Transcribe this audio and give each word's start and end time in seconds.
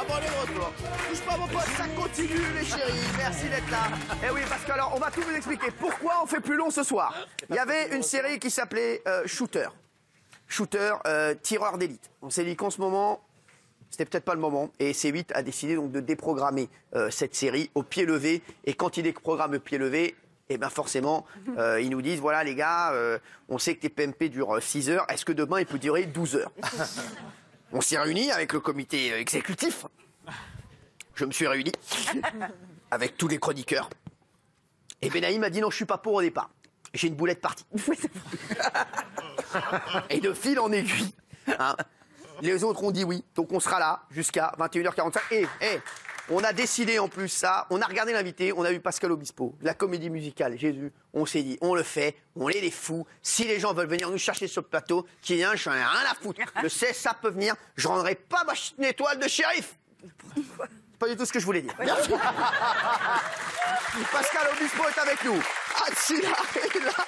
Ah 0.00 0.04
bon, 0.06 0.14
on 0.14 0.18
est 0.18 0.30
de 0.30 0.52
retour. 0.52 0.72
Touche 1.08 1.20
pas 1.22 1.36
mon 1.36 1.48
pote, 1.48 1.66
ça 1.76 1.88
continue 2.00 2.52
les 2.56 2.64
chéris. 2.64 2.92
Merci 3.16 3.48
d'être 3.48 3.68
là. 3.68 3.88
Eh 4.24 4.30
oui, 4.30 4.42
parce 4.48 4.64
que 4.64 4.70
alors, 4.70 4.92
on 4.94 5.00
va 5.00 5.10
tout 5.10 5.22
vous 5.22 5.34
expliquer. 5.34 5.72
Pourquoi 5.72 6.22
on 6.22 6.26
fait 6.26 6.38
plus 6.38 6.54
long 6.54 6.70
ce 6.70 6.84
soir? 6.84 7.12
Il 7.50 7.56
y 7.56 7.58
avait 7.58 7.96
une 7.96 8.04
série 8.04 8.38
qui 8.38 8.48
s'appelait 8.48 9.02
euh, 9.08 9.26
Shooter. 9.26 9.70
Shooter, 10.46 10.92
euh, 11.08 11.34
tireur 11.42 11.78
d'élite. 11.78 12.10
On 12.22 12.30
s'est 12.30 12.44
dit 12.44 12.54
qu'en 12.54 12.70
ce 12.70 12.80
moment, 12.80 13.20
c'était 13.90 14.04
peut-être 14.04 14.24
pas 14.24 14.34
le 14.34 14.40
moment. 14.40 14.70
Et 14.78 14.92
C8 14.92 15.32
a 15.34 15.42
décidé 15.42 15.74
donc 15.74 15.90
de 15.90 15.98
déprogrammer 15.98 16.68
euh, 16.94 17.10
cette 17.10 17.34
série 17.34 17.68
au 17.74 17.82
pied 17.82 18.06
levé. 18.06 18.40
Et 18.66 18.74
quand 18.74 18.98
il 18.98 19.02
déprogramme 19.02 19.54
au 19.54 19.58
pied 19.58 19.78
levé, 19.78 20.14
eh 20.48 20.58
ben 20.58 20.70
forcément, 20.70 21.26
euh, 21.58 21.80
ils 21.80 21.90
nous 21.90 22.02
disent 22.02 22.20
voilà 22.20 22.44
les 22.44 22.54
gars, 22.54 22.92
euh, 22.92 23.18
on 23.48 23.58
sait 23.58 23.74
que 23.74 23.80
tes 23.80 23.88
PMP 23.88 24.28
durent 24.28 24.62
6 24.62 24.90
heures. 24.90 25.06
Est-ce 25.08 25.24
que 25.24 25.32
demain 25.32 25.58
il 25.58 25.66
peut 25.66 25.80
durer 25.80 26.06
12 26.06 26.36
heures? 26.36 26.52
On 27.72 27.80
s'est 27.80 27.98
réunis 27.98 28.30
avec 28.30 28.52
le 28.52 28.60
comité 28.60 29.12
euh, 29.12 29.20
exécutif. 29.20 29.86
Je 31.14 31.24
me 31.24 31.32
suis 31.32 31.46
réuni 31.46 31.72
avec 32.90 33.16
tous 33.16 33.28
les 33.28 33.38
chroniqueurs. 33.38 33.90
Et 35.02 35.10
Benaïm 35.10 35.40
m'a 35.40 35.50
dit 35.50 35.60
non, 35.60 35.70
je 35.70 35.76
suis 35.76 35.84
pas 35.84 35.98
pour 35.98 36.14
au 36.14 36.22
départ. 36.22 36.50
J'ai 36.94 37.08
une 37.08 37.14
boulette 37.14 37.40
partie. 37.40 37.66
Et 40.10 40.20
de 40.20 40.32
fil 40.32 40.58
en 40.58 40.72
aiguille, 40.72 41.12
hein, 41.46 41.76
les 42.40 42.64
autres 42.64 42.82
ont 42.82 42.90
dit 42.90 43.04
oui. 43.04 43.24
Donc 43.34 43.52
on 43.52 43.60
sera 43.60 43.78
là 43.78 44.02
jusqu'à 44.10 44.54
21h45. 44.58 45.18
Et, 45.32 45.46
et 45.60 45.80
on 46.30 46.44
a 46.44 46.52
décidé 46.52 46.98
en 46.98 47.08
plus 47.08 47.28
ça, 47.28 47.66
on 47.70 47.80
a 47.80 47.86
regardé 47.86 48.12
l'invité, 48.12 48.52
on 48.52 48.62
a 48.62 48.70
vu 48.70 48.80
Pascal 48.80 49.12
Obispo, 49.12 49.54
la 49.62 49.74
comédie 49.74 50.10
musicale 50.10 50.58
Jésus. 50.58 50.92
On 51.14 51.26
s'est 51.26 51.42
dit, 51.42 51.58
on 51.60 51.74
le 51.74 51.82
fait, 51.82 52.16
on 52.36 52.48
est 52.48 52.60
des 52.60 52.70
fous. 52.70 53.06
Si 53.22 53.44
les 53.44 53.60
gens 53.60 53.72
veulent 53.72 53.88
venir 53.88 54.10
nous 54.10 54.18
chercher 54.18 54.46
sur 54.46 54.62
le 54.62 54.68
plateau, 54.68 55.06
ait 55.30 55.44
un, 55.44 55.56
j'en 55.56 55.72
ai 55.72 55.76
rien 55.76 56.10
à 56.10 56.14
foutre. 56.14 56.40
Je 56.62 56.68
sais, 56.68 56.92
ça 56.92 57.14
peut 57.14 57.30
venir. 57.30 57.54
Je 57.76 57.88
rendrai 57.88 58.14
pas 58.14 58.44
ma 58.44 58.88
étoile 58.88 59.18
de 59.18 59.28
shérif. 59.28 59.76
C'est 60.34 60.42
Pas 60.98 61.08
du 61.08 61.16
tout 61.16 61.24
ce 61.24 61.32
que 61.32 61.38
je 61.38 61.44
voulais 61.44 61.62
dire. 61.62 61.74
Merci. 61.78 62.10
Pascal 64.12 64.48
Obispo 64.52 64.82
est 64.88 64.98
avec 64.98 65.24
nous. 65.24 65.40
Ah, 65.76 65.84
est 65.88 66.84
là. 66.84 67.04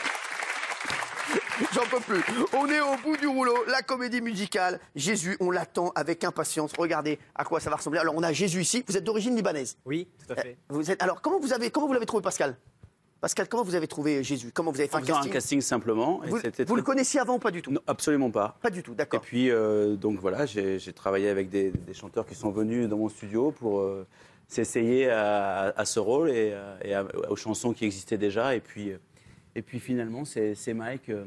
J'en 1.74 1.82
peux 1.90 2.00
plus. 2.00 2.22
On 2.54 2.66
est 2.68 2.80
au 2.80 2.96
bout 3.04 3.16
du 3.16 3.26
rouleau. 3.26 3.54
La 3.68 3.82
comédie 3.82 4.20
musicale. 4.20 4.80
Jésus, 4.96 5.36
on 5.40 5.50
l'attend 5.50 5.90
avec 5.94 6.24
impatience. 6.24 6.72
Regardez 6.78 7.18
à 7.34 7.44
quoi 7.44 7.60
ça 7.60 7.70
va 7.70 7.76
ressembler. 7.76 8.00
Alors, 8.00 8.14
on 8.16 8.22
a 8.22 8.32
Jésus 8.32 8.60
ici. 8.60 8.84
Vous 8.86 8.96
êtes 8.96 9.04
d'origine 9.04 9.36
libanaise. 9.36 9.76
Oui, 9.84 10.08
tout 10.26 10.32
à 10.32 10.36
fait. 10.36 10.56
Vous 10.68 10.90
êtes. 10.90 11.02
Alors, 11.02 11.20
comment 11.20 11.38
vous 11.40 11.52
avez, 11.52 11.70
comment 11.70 11.86
vous 11.86 11.92
l'avez 11.92 12.06
trouvé, 12.06 12.22
Pascal? 12.22 12.56
Pascal, 13.20 13.48
comment 13.48 13.64
vous 13.64 13.74
avez 13.74 13.86
trouvé 13.86 14.24
Jésus? 14.24 14.50
Comment 14.54 14.70
vous 14.72 14.80
avez 14.80 14.88
fait 14.88 14.94
En 14.94 14.98
un 14.98 15.02
faisant 15.02 15.12
un 15.14 15.16
casting? 15.18 15.32
casting 15.32 15.60
simplement. 15.60 16.22
et 16.24 16.64
Vous, 16.64 16.76
le 16.76 16.82
connaissiez 16.82 17.20
avant 17.20 17.34
ou 17.34 17.38
pas 17.38 17.50
du 17.50 17.60
tout? 17.60 17.70
Non, 17.70 17.80
absolument 17.86 18.30
pas. 18.30 18.56
Pas 18.62 18.70
du 18.70 18.82
tout, 18.82 18.92
Et 18.92 18.96
d'accord. 18.96 19.20
puis, 19.20 19.50
euh, 19.50 19.94
donc 19.96 20.18
voilà, 20.20 20.46
j'ai 20.46 20.78
travaillé 20.94 21.28
avec 21.28 21.50
des, 21.50 21.70
des 21.70 21.92
chanteurs 21.92 22.24
qui 22.24 22.34
sont 22.34 22.50
venus 22.50 22.88
dans 22.88 22.96
mon 22.96 23.10
studio 23.10 23.50
pour 23.50 23.80
euh, 23.80 24.06
s'essayer 24.48 25.10
à, 25.10 25.74
à 25.76 25.84
ce 25.84 26.00
rôle 26.00 26.30
et, 26.30 26.52
euh, 26.54 26.76
et 26.82 26.94
à- 26.94 27.04
aux 27.28 27.36
chansons 27.36 27.74
qui 27.74 27.84
existaient 27.84 28.16
déjà. 28.16 28.54
Et 28.54 28.60
puis, 28.60 28.92
euh, 28.92 28.98
et 29.56 29.62
puis 29.62 29.80
finalement, 29.80 30.24
c'est 30.24 30.54
Mike, 30.74 31.08
euh, 31.08 31.24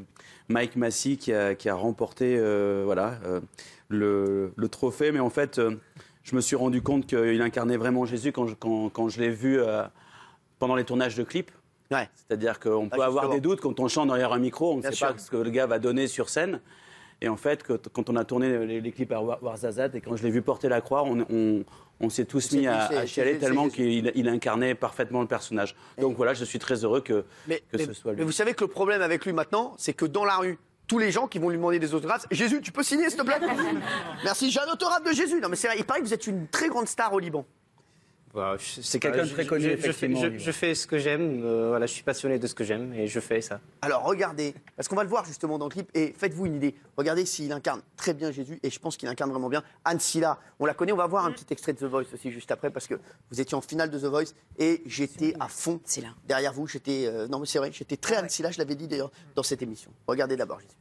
Mike 0.49 0.75
Massy 0.75 1.17
qui 1.17 1.33
a, 1.33 1.55
qui 1.55 1.69
a 1.69 1.75
remporté 1.75 2.37
euh, 2.37 2.83
voilà, 2.85 3.19
euh, 3.25 3.41
le, 3.89 4.53
le 4.55 4.67
trophée. 4.69 5.11
Mais 5.11 5.19
en 5.19 5.29
fait, 5.29 5.59
euh, 5.59 5.75
je 6.23 6.35
me 6.35 6.41
suis 6.41 6.55
rendu 6.55 6.81
compte 6.81 7.05
qu'il 7.05 7.41
incarnait 7.41 7.77
vraiment 7.77 8.05
Jésus 8.05 8.31
quand 8.31 8.47
je, 8.47 8.55
quand, 8.55 8.89
quand 8.89 9.09
je 9.09 9.19
l'ai 9.19 9.29
vu 9.29 9.59
pendant 10.59 10.75
les 10.75 10.85
tournages 10.85 11.15
de 11.15 11.23
clips. 11.23 11.51
Ouais. 11.91 12.07
C'est-à-dire 12.15 12.59
qu'on 12.59 12.89
peut 12.89 12.97
Ah, 13.01 13.05
avoir 13.05 13.23
justement. 13.25 13.33
des 13.35 13.41
doutes 13.41 13.61
quand 13.61 13.79
on 13.79 13.87
chante 13.87 14.07
derrière 14.07 14.31
un 14.33 14.39
micro, 14.39 14.73
on 14.73 14.77
ne 14.77 14.81
sait 14.81 14.93
sûr. 14.93 15.07
pas 15.13 15.17
ce 15.17 15.29
que 15.29 15.37
le 15.37 15.49
gars 15.49 15.67
va 15.67 15.79
donner 15.79 16.07
sur 16.07 16.29
scène. 16.29 16.59
Et 17.21 17.29
en 17.29 17.37
fait, 17.37 17.63
quand 17.93 18.09
on 18.09 18.15
a 18.15 18.25
tourné 18.25 18.65
les, 18.65 18.91
clips 18.91 19.11
à 19.11 19.21
War- 19.21 19.41
Warzazat 19.43 19.89
et 19.93 20.01
quand 20.01 20.15
je 20.15 20.23
l'ai 20.23 20.29
vu 20.31 20.41
porter 20.41 20.67
la 20.69 20.81
croix, 20.81 21.03
on, 21.03 21.25
on- 21.29 21.63
on 22.03 22.09
s'est 22.09 22.25
tous 22.25 22.51
mis 22.51 22.67
à, 22.67 22.85
à 22.87 23.05
chialer 23.05 23.37
tellement 23.37 23.69
qu'il 23.69 24.11
il 24.13 24.27
incarnait 24.27 24.75
parfaitement 24.75 25.21
le 25.21 25.27
personnage. 25.27 25.75
Donc 25.97 26.17
voilà, 26.17 26.33
je 26.33 26.43
suis 26.45 26.59
très 26.59 26.83
heureux 26.83 27.01
que, 27.01 27.23
Mais, 27.47 27.63
que 27.71 27.77
mais- 27.77 27.85
ce 27.85 27.93
soit 27.93 28.11
lui. 28.11 28.19
mais 28.19 28.25
vous 28.25 28.31
savez 28.31 28.53
que 28.53 28.63
le 28.63 28.69
problème 28.69 29.01
avec 29.01 29.25
lui 29.25 29.33
maintenant, 29.33 29.73
c'est 29.77 29.93
que 29.93 30.05
dans 30.05 30.25
la 30.25 30.35
rue, 30.37 30.59
tous 30.87 30.99
les 30.99 31.11
gens 31.11 31.27
qui 31.27 31.39
vont 31.39 31.49
lui 31.49 31.55
demander 31.57 31.79
des 31.79 31.93
autographes, 31.93 32.27
Jésus, 32.29 32.61
tu 32.61 32.71
peux 32.73 32.83
signer 32.83 33.09
s'il 33.09 33.17
te 33.19 33.23
plaît? 33.23 33.39
Merci, 34.23 34.51
j'ai 34.51 34.59
un 34.59 34.71
autographe 34.71 35.03
de 35.03 35.13
Jésus. 35.13 35.39
Non 35.39 35.47
mais 35.49 35.55
c'est 35.55 35.67
vrai, 35.67 35.77
il 35.79 35.85
paraît 35.85 36.01
que 36.01 36.05
vous 36.05 36.13
êtes 36.13 36.27
une 36.27 36.47
très 36.47 36.67
grande 36.67 36.87
star 36.87 37.13
au 37.13 37.19
Liban. 37.19 37.45
Voilà, 38.33 38.57
je- 38.57 38.81
C'est 38.81 38.99
quelqu'un 38.99 39.25
de 39.25 39.29
très 39.29 39.45
connu, 39.45 39.63
je- 39.65 39.69
je 39.69 39.75
fais- 39.75 39.89
effectivement, 39.89 40.19
Je, 40.21 40.25
au 40.25 40.29
Liban. 40.31 40.43
je 40.43 40.51
fais 40.51 40.73
ce 40.73 40.87
que 40.87 40.97
j'aime, 40.97 41.43
euh, 41.45 41.67
voilà, 41.69 41.85
je 41.85 41.93
suis 41.93 42.01
passionné 42.01 42.39
de 42.39 42.47
ce 42.47 42.55
que 42.55 42.63
j'aime 42.63 42.91
et 42.93 43.05
je 43.05 43.19
fais 43.19 43.41
ça. 43.41 43.59
Alors 43.83 44.03
regardez, 44.05 44.55
parce 44.75 44.87
qu'on 44.87 44.95
va 44.95 45.03
le 45.03 45.09
voir 45.09 45.23
justement 45.25 45.59
dans 45.59 45.65
le 45.67 45.71
clip, 45.71 45.87
et 45.93 46.15
faites-vous 46.17 46.47
une 46.47 46.55
idée. 46.55 46.73
Regardez 46.97 47.27
s'il 47.27 47.51
incarne 47.51 47.83
très 47.95 48.15
bien 48.15 48.31
Jésus, 48.31 48.59
et 48.63 48.71
je 48.71 48.79
pense 48.79 48.97
qu'il 48.97 49.07
incarne 49.07 49.29
vraiment 49.29 49.49
bien. 49.49 49.61
Anne 49.85 49.99
Silla, 49.99 50.39
on 50.59 50.65
la 50.65 50.73
connaît, 50.73 50.91
on 50.91 50.97
va 50.97 51.05
voir 51.05 51.25
un 51.25 51.31
petit 51.31 51.45
extrait 51.51 51.73
de 51.73 51.77
The 51.77 51.83
Voice 51.83 52.05
aussi 52.11 52.31
juste 52.31 52.49
après, 52.49 52.71
parce 52.71 52.87
que 52.87 52.95
vous 53.29 53.39
étiez 53.39 53.55
en 53.55 53.61
finale 53.61 53.91
de 53.91 53.99
The 53.99 54.05
Voice, 54.05 54.33
et 54.57 54.81
j'étais 54.87 55.35
à 55.39 55.47
fond 55.47 55.79
Silla. 55.85 56.09
derrière 56.27 56.53
vous. 56.53 56.65
J'étais, 56.65 57.05
euh, 57.05 57.27
non 57.27 57.37
mais 57.39 57.45
c'est 57.45 57.59
vrai, 57.59 57.69
j'étais 57.71 57.97
très 57.97 58.15
Anne 58.15 58.29
Silla, 58.29 58.49
je 58.49 58.57
l'avais 58.57 58.73
dit 58.75 58.87
d'ailleurs 58.87 59.11
dans 59.35 59.43
cette 59.43 59.61
émission. 59.61 59.91
Regardez 60.07 60.35
d'abord 60.35 60.59
Jésus. 60.59 60.73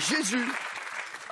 Jésus. 0.00 0.44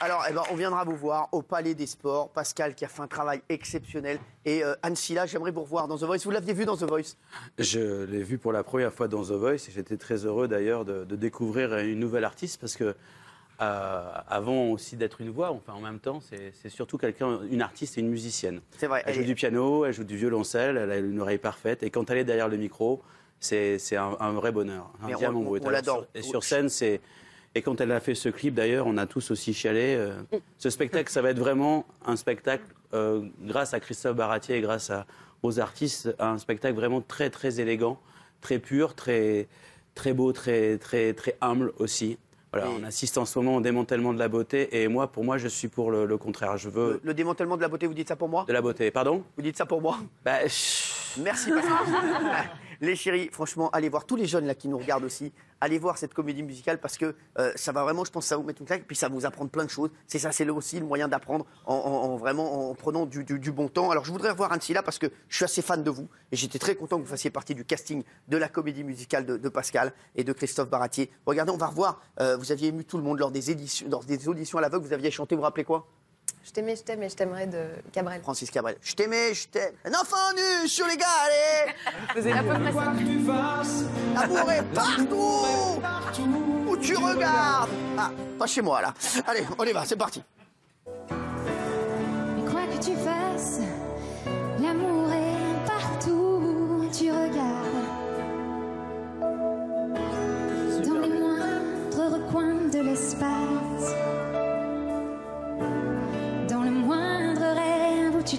Alors, 0.00 0.24
eh 0.30 0.32
ben, 0.32 0.42
on 0.52 0.54
viendra 0.54 0.84
vous 0.84 0.94
voir 0.96 1.28
au 1.32 1.42
Palais 1.42 1.74
des 1.74 1.86
Sports. 1.86 2.28
Pascal 2.30 2.74
qui 2.76 2.84
a 2.84 2.88
fait 2.88 3.02
un 3.02 3.08
travail 3.08 3.40
exceptionnel. 3.48 4.20
Et 4.44 4.62
euh, 4.62 4.74
Anne 4.82 4.94
Silla, 4.94 5.26
j'aimerais 5.26 5.50
vous 5.50 5.62
revoir 5.62 5.88
dans 5.88 5.96
The 5.98 6.04
Voice. 6.04 6.18
Vous 6.24 6.30
l'aviez 6.30 6.52
vu 6.54 6.64
dans 6.64 6.76
The 6.76 6.84
Voice? 6.84 7.16
Je 7.58 8.04
l'ai 8.04 8.22
vu 8.22 8.38
pour 8.38 8.52
la 8.52 8.62
première 8.62 8.92
fois 8.92 9.08
dans 9.08 9.22
The 9.24 9.32
Voice 9.32 9.54
et 9.68 9.72
j'étais 9.74 9.96
très 9.96 10.24
heureux 10.24 10.46
d'ailleurs 10.46 10.84
de, 10.84 11.04
de 11.04 11.16
découvrir 11.16 11.76
une 11.78 11.98
nouvelle 11.98 12.24
artiste 12.24 12.60
parce 12.60 12.76
que 12.76 12.94
euh, 13.60 14.12
avant 14.28 14.66
aussi 14.70 14.96
d'être 14.96 15.20
une 15.20 15.30
voix, 15.30 15.50
enfin 15.50 15.72
en 15.72 15.80
même 15.80 15.98
temps, 15.98 16.20
c'est 16.20 16.68
surtout 16.68 16.96
quelqu'un, 16.96 17.40
une 17.50 17.60
artiste 17.60 17.98
et 17.98 18.00
une 18.00 18.08
musicienne. 18.08 18.60
C'est 18.78 18.86
vrai. 18.86 19.02
Elle 19.04 19.10
elle 19.10 19.14
joue 19.16 19.22
est- 19.22 19.24
du 19.24 19.34
piano, 19.34 19.84
elle 19.84 19.92
joue 19.92 20.04
du 20.04 20.16
violoncelle, 20.16 20.76
elle 20.76 20.92
a 20.92 20.98
une 20.98 21.20
oreille 21.20 21.38
parfaite 21.38 21.82
et 21.82 21.90
quand 21.90 22.08
elle 22.10 22.18
est 22.18 22.24
derrière 22.24 22.46
le 22.48 22.56
micro, 22.56 23.02
c'est 23.40 23.78
un, 23.96 24.16
un 24.20 24.30
vrai 24.32 24.52
bonheur, 24.52 24.92
un 25.02 25.12
on- 25.12 25.16
diamant 25.18 25.40
on- 25.40 25.58
on 25.60 25.70
l'adore. 25.70 26.06
Et 26.14 26.22
sur 26.22 26.44
scène, 26.44 26.68
c'est 26.68 27.00
et 27.54 27.62
quand 27.62 27.80
elle 27.80 27.92
a 27.92 28.00
fait 28.00 28.14
ce 28.14 28.28
clip, 28.28 28.54
d'ailleurs, 28.54 28.86
on 28.86 28.96
a 28.96 29.06
tous 29.06 29.30
aussi 29.30 29.52
chialé. 29.54 29.94
euh, 29.96 30.14
ce 30.58 30.70
spectacle, 30.70 31.10
ça 31.10 31.22
va 31.22 31.30
être 31.30 31.38
vraiment 31.38 31.86
un 32.06 32.16
spectacle, 32.16 32.64
euh, 32.94 33.22
grâce 33.42 33.74
à 33.74 33.80
Christophe 33.80 34.16
Baratier 34.16 34.56
et 34.56 34.60
grâce 34.60 34.90
à- 34.90 35.06
aux 35.42 35.60
artistes, 35.60 36.14
un 36.18 36.38
spectacle 36.38 36.74
vraiment 36.76 37.00
très, 37.00 37.30
très 37.30 37.60
élégant, 37.60 37.98
très 38.40 38.58
pur, 38.58 38.94
très, 38.94 39.48
très 39.94 40.12
beau, 40.12 40.32
très, 40.32 40.78
très, 40.78 41.12
très 41.14 41.36
humble 41.40 41.72
aussi. 41.78 42.18
Voilà, 42.52 42.68
on 42.70 42.82
assiste 42.82 43.18
en 43.18 43.26
ce 43.26 43.38
moment 43.38 43.56
au 43.56 43.60
démantèlement 43.60 44.14
de 44.14 44.18
la 44.18 44.28
beauté. 44.28 44.80
Et 44.82 44.88
moi, 44.88 45.12
pour 45.12 45.22
moi, 45.22 45.36
je 45.36 45.48
suis 45.48 45.68
pour 45.68 45.90
le, 45.90 46.06
le 46.06 46.16
contraire. 46.16 46.56
Je 46.56 46.70
veux 46.70 46.92
Le, 46.94 47.00
le 47.04 47.14
démantèlement 47.14 47.56
de 47.58 47.62
la 47.62 47.68
beauté, 47.68 47.86
vous 47.86 47.92
dites 47.92 48.08
ça 48.08 48.16
pour 48.16 48.28
moi? 48.30 48.46
De 48.48 48.52
la 48.54 48.62
beauté. 48.62 48.90
Pardon? 48.90 49.22
Vous 49.36 49.42
dites 49.42 49.58
ça 49.58 49.66
pour 49.66 49.82
moi? 49.82 49.98
Bah. 50.24 50.38
Merci 51.22 51.50
Pascal. 51.50 51.76
les 52.80 52.96
chéris, 52.96 53.28
franchement, 53.32 53.70
allez 53.70 53.88
voir 53.88 54.04
tous 54.06 54.16
les 54.16 54.26
jeunes 54.26 54.46
là 54.46 54.54
qui 54.54 54.68
nous 54.68 54.78
regardent 54.78 55.04
aussi. 55.04 55.32
Allez 55.60 55.78
voir 55.78 55.98
cette 55.98 56.14
comédie 56.14 56.44
musicale 56.44 56.78
parce 56.78 56.96
que 56.96 57.16
euh, 57.38 57.50
ça 57.56 57.72
va 57.72 57.82
vraiment, 57.82 58.04
je 58.04 58.12
pense, 58.12 58.26
ça 58.26 58.36
vous 58.36 58.44
mettre 58.44 58.60
une 58.60 58.66
claque, 58.68 58.84
puis 58.86 58.94
ça 58.94 59.08
va 59.08 59.14
vous 59.14 59.26
apprendre 59.26 59.50
plein 59.50 59.64
de 59.64 59.70
choses. 59.70 59.90
C'est 60.06 60.20
ça, 60.20 60.30
c'est 60.30 60.48
aussi 60.48 60.78
le 60.78 60.86
moyen 60.86 61.08
d'apprendre 61.08 61.46
en, 61.66 61.74
en- 61.74 61.78
en 62.12 62.16
vraiment 62.16 62.70
en 62.70 62.74
prenant 62.74 63.06
du, 63.06 63.24
bon 63.50 63.68
temps. 63.68 63.90
Alors 63.90 64.04
je 64.04 64.12
voudrais 64.12 64.30
revoir 64.30 64.52
Anne 64.52 64.60
là 64.70 64.82
parce 64.84 64.98
que 64.98 65.06
je 65.28 65.36
suis 65.36 65.44
assez 65.44 65.62
fan 65.62 65.82
de 65.82 65.90
vous 65.90 66.08
et 66.30 66.36
j'étais 66.36 66.60
très 66.60 66.76
content 66.76 66.96
que 66.98 67.02
vous 67.02 67.08
fassiez 67.10 67.30
partie 67.30 67.54
du 67.56 67.64
casting 67.64 68.04
de 68.28 68.36
la 68.36 68.48
comédie 68.48 68.84
musicale 68.84 69.26
de, 69.26 69.48
Pascal 69.48 69.92
et 70.14 70.22
de 70.22 70.32
Christophe 70.32 70.68
Baratier. 70.70 71.10
Regardez, 71.26 71.50
on 71.50 71.56
va 71.56 71.66
revoir. 71.66 72.00
euh, 72.20 72.36
vous 72.36 72.52
aviez 72.52 72.68
ému 72.68 72.84
tout 72.84 72.96
le 72.98 73.02
monde 73.02 73.18
lors 73.18 73.32
des 73.32 73.50
éditions, 73.50 73.88
lors 73.90 74.04
des 74.04 74.28
auditions 74.28 74.58
à 74.58 74.60
l'aveugle. 74.60 74.86
Vous 74.86 74.92
aviez 74.92 75.10
chanté, 75.10 75.34
vous 75.34 75.42
rappelez 75.42 75.64
quoi? 75.64 75.88
Je 76.48 76.52
t'aimais, 76.54 76.76
je 76.76 76.82
t'aimais, 76.82 77.10
je 77.10 77.14
t'aimerais 77.14 77.46
de 77.46 77.62
Cabrel. 77.92 78.22
Francis 78.22 78.50
Cabrel. 78.50 78.76
Je 78.80 78.94
t'aimais, 78.94 79.34
je 79.34 79.48
t'aime. 79.48 79.74
Un 79.84 79.90
enfant 79.90 80.32
nu 80.34 80.66
sur 80.66 80.86
les 80.86 80.96
galets. 80.96 81.74
Faisais 82.14 82.32
à 82.32 82.42
peu 82.42 82.48
près 82.54 82.72
ça. 82.72 82.94
L'amour 84.14 84.50
est 84.50 84.62
partout 84.72 85.42
Où 86.66 86.76
tu 86.78 86.96
regardes 86.96 87.68
Ah, 87.98 88.10
pas 88.38 88.46
chez 88.46 88.62
moi 88.62 88.80
là. 88.80 88.94
Allez, 89.26 89.44
on 89.58 89.64
y 89.64 89.72
va, 89.72 89.84
c'est 89.84 89.96
parti. 89.96 90.22
Mais 90.86 92.50
quoi 92.50 92.62
que 92.62 92.82
tu 92.82 92.96
fasses, 92.96 93.60
L'amour 94.58 95.12
est 95.12 95.17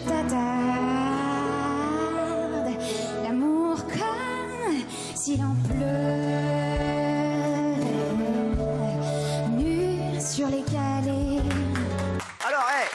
tu 0.03 0.09
t'attardes. 0.09 0.39
L'amour 3.23 3.77
comme 3.85 4.83
si 5.15 5.37
l'on 5.37 5.55
pleurait. 5.67 6.85
Nu 9.51 10.19
sur 10.21 10.47
les 10.47 10.61
galets. 10.63 11.43
Alors, 12.47 12.65
hey, 12.71 12.87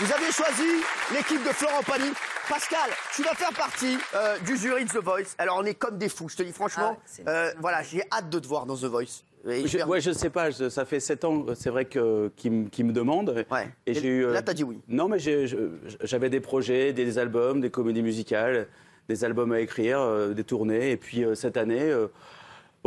vous 0.00 0.12
avez 0.12 0.32
choisi 0.32 0.82
l'équipe 1.12 1.42
de 1.44 1.50
Florent 1.50 1.82
Pagny. 1.82 2.12
Pascal, 2.48 2.90
tu 3.14 3.22
vas 3.22 3.34
faire 3.34 3.52
partie 3.52 3.98
euh, 4.14 4.38
du 4.38 4.56
jury 4.56 4.86
de 4.86 4.90
The 4.90 5.04
Voice. 5.04 5.34
Alors, 5.36 5.58
on 5.58 5.64
est 5.66 5.74
comme 5.74 5.98
des 5.98 6.08
fous, 6.08 6.30
je 6.30 6.36
te 6.36 6.42
dis 6.42 6.52
franchement. 6.54 6.96
Ah, 6.98 7.22
Euh, 7.28 7.52
voilà, 7.60 7.82
j'ai 7.82 8.02
hâte 8.10 8.30
de 8.30 8.38
te 8.38 8.46
voir 8.46 8.64
dans 8.64 8.74
The 8.74 8.84
Voice. 8.84 9.22
Et 9.46 9.66
Je, 9.66 9.78
ouais, 9.84 10.00
je 10.00 10.10
sais 10.10 10.30
pas, 10.30 10.50
je- 10.50 10.68
ça 10.68 10.84
fait 10.84 11.00
sept 11.00 11.24
ans, 11.24 11.46
c'est 11.54 11.70
vrai 11.70 11.84
que 11.84 12.30
qu'ils 12.36 12.52
me 12.52 12.68
qu'ils 12.68 12.84
me 12.86 12.92
demandent. 12.92 13.44
Ouais. 13.50 13.68
Et 13.86 13.92
Et 13.92 13.94
j'ai 13.94 14.08
eu. 14.08 14.24
euh, 14.26 14.32
là, 14.32 14.42
t'as 14.42 14.54
dit 14.54 14.64
oui. 14.64 14.78
Non, 14.88 15.08
mais 15.08 15.18
j'avais 15.18 16.30
des 16.30 16.40
projets, 16.40 16.92
des 16.92 17.18
albums, 17.18 17.60
des 17.60 17.70
comédies 17.70 18.02
musicales, 18.02 18.66
des 19.08 19.24
albums 19.24 19.52
à 19.52 19.60
écrire, 19.60 20.00
euh, 20.00 20.34
des 20.34 20.44
tournées. 20.44 20.90
Et 20.90 20.96
puis 20.96 21.24
euh, 21.24 21.34
cette 21.34 21.56
année, 21.56 21.82
euh, 21.82 22.08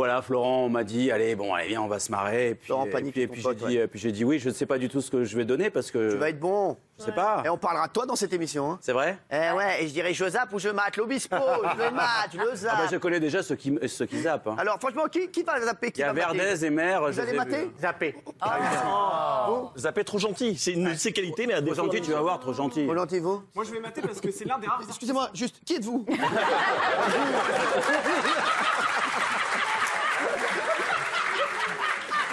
voilà, 0.02 0.20
Florent 0.20 0.68
m'a 0.68 0.82
dit, 0.82 1.12
allez, 1.12 1.36
bon, 1.36 1.54
allez, 1.54 1.68
viens, 1.68 1.80
on 1.82 1.86
va 1.86 2.00
se 2.00 2.10
marrer. 2.10 2.48
Et 2.48 2.54
puis, 2.56 2.66
Florent 2.66 2.86
et 2.86 2.90
puis, 2.90 3.20
et 3.22 3.28
puis 3.28 3.40
j'ai 3.40 3.54
dit, 3.54 3.64
ouais. 3.78 3.88
j'ai 3.94 4.10
dit 4.10 4.24
oui. 4.24 4.38
Je 4.40 4.48
ne 4.48 4.54
sais 4.54 4.66
pas 4.66 4.76
du 4.78 4.88
tout 4.88 5.00
ce 5.00 5.12
que 5.12 5.22
je 5.22 5.36
vais 5.36 5.44
donner 5.44 5.70
parce 5.70 5.92
que 5.92 6.10
Tu 6.10 6.16
vas 6.16 6.28
être 6.30 6.40
bon. 6.40 6.76
je 6.98 7.04
sais 7.04 7.12
pas. 7.12 7.42
Et 7.44 7.48
on 7.48 7.56
parlera 7.56 7.86
de 7.86 7.92
toi 7.92 8.04
dans 8.04 8.16
cette 8.16 8.32
émission. 8.32 8.72
hein. 8.72 8.78
C'est 8.80 8.92
vrai. 8.92 9.16
Eh 9.30 9.52
ouais, 9.56 9.84
et 9.84 9.86
je 9.86 9.92
dirais 9.92 10.12
je 10.12 10.28
zappe 10.28 10.52
ou 10.52 10.58
je 10.58 10.70
mate? 10.70 10.96
L'obispo, 10.96 11.36
je 11.36 11.78
le 11.84 11.90
mate, 11.92 12.30
je 12.34 12.38
le 12.38 12.54
zappe. 12.56 12.72
Ah 12.74 12.82
bah, 12.82 12.88
je 12.90 12.96
connais 12.96 13.20
déjà 13.20 13.44
ceux 13.44 13.54
qui 13.54 13.78
ceux 13.86 14.06
qui 14.06 14.20
zappent. 14.22 14.48
hein. 14.48 14.56
Alors 14.58 14.78
franchement, 14.80 15.04
qui, 15.10 15.28
qui 15.30 15.44
va 15.44 15.60
zapper? 15.60 15.92
Qui 15.92 16.00
Il 16.00 16.02
y 16.02 16.04
a 16.04 16.12
mater? 16.12 16.36
Verdez 16.36 16.64
et 16.66 16.70
Mère. 16.70 17.02
Vous 17.06 17.12
je 17.12 17.20
allez 17.20 17.30
les 17.30 17.34
ai 17.34 17.38
mater? 17.38 17.56
vus. 17.66 17.70
Zappé. 17.80 18.14
Zappé 19.78 20.02
trop 20.04 20.18
gentil. 20.18 20.56
C'est 20.58 20.72
une 20.72 20.90
de 20.90 20.94
ses 20.94 21.12
qualités, 21.12 21.46
mais 21.46 21.54
à 21.54 21.62
Trop 21.62 21.74
gentil, 21.74 22.00
tu 22.00 22.10
vas 22.10 22.20
voir, 22.22 22.40
trop 22.40 22.52
gentil. 22.52 22.84
Volontiers, 22.86 23.20
vous? 23.20 23.42
Moi, 23.54 23.64
je 23.64 23.70
vais 23.70 23.78
mater 23.80 24.00
parce 24.02 24.20
que 24.20 24.32
c'est 24.32 24.46
l'un 24.46 24.58
des 24.58 24.66
rares. 24.66 24.82
Excusez-moi, 24.88 25.28
juste, 25.32 25.56
qui 25.64 25.74
êtes-vous 25.76 26.04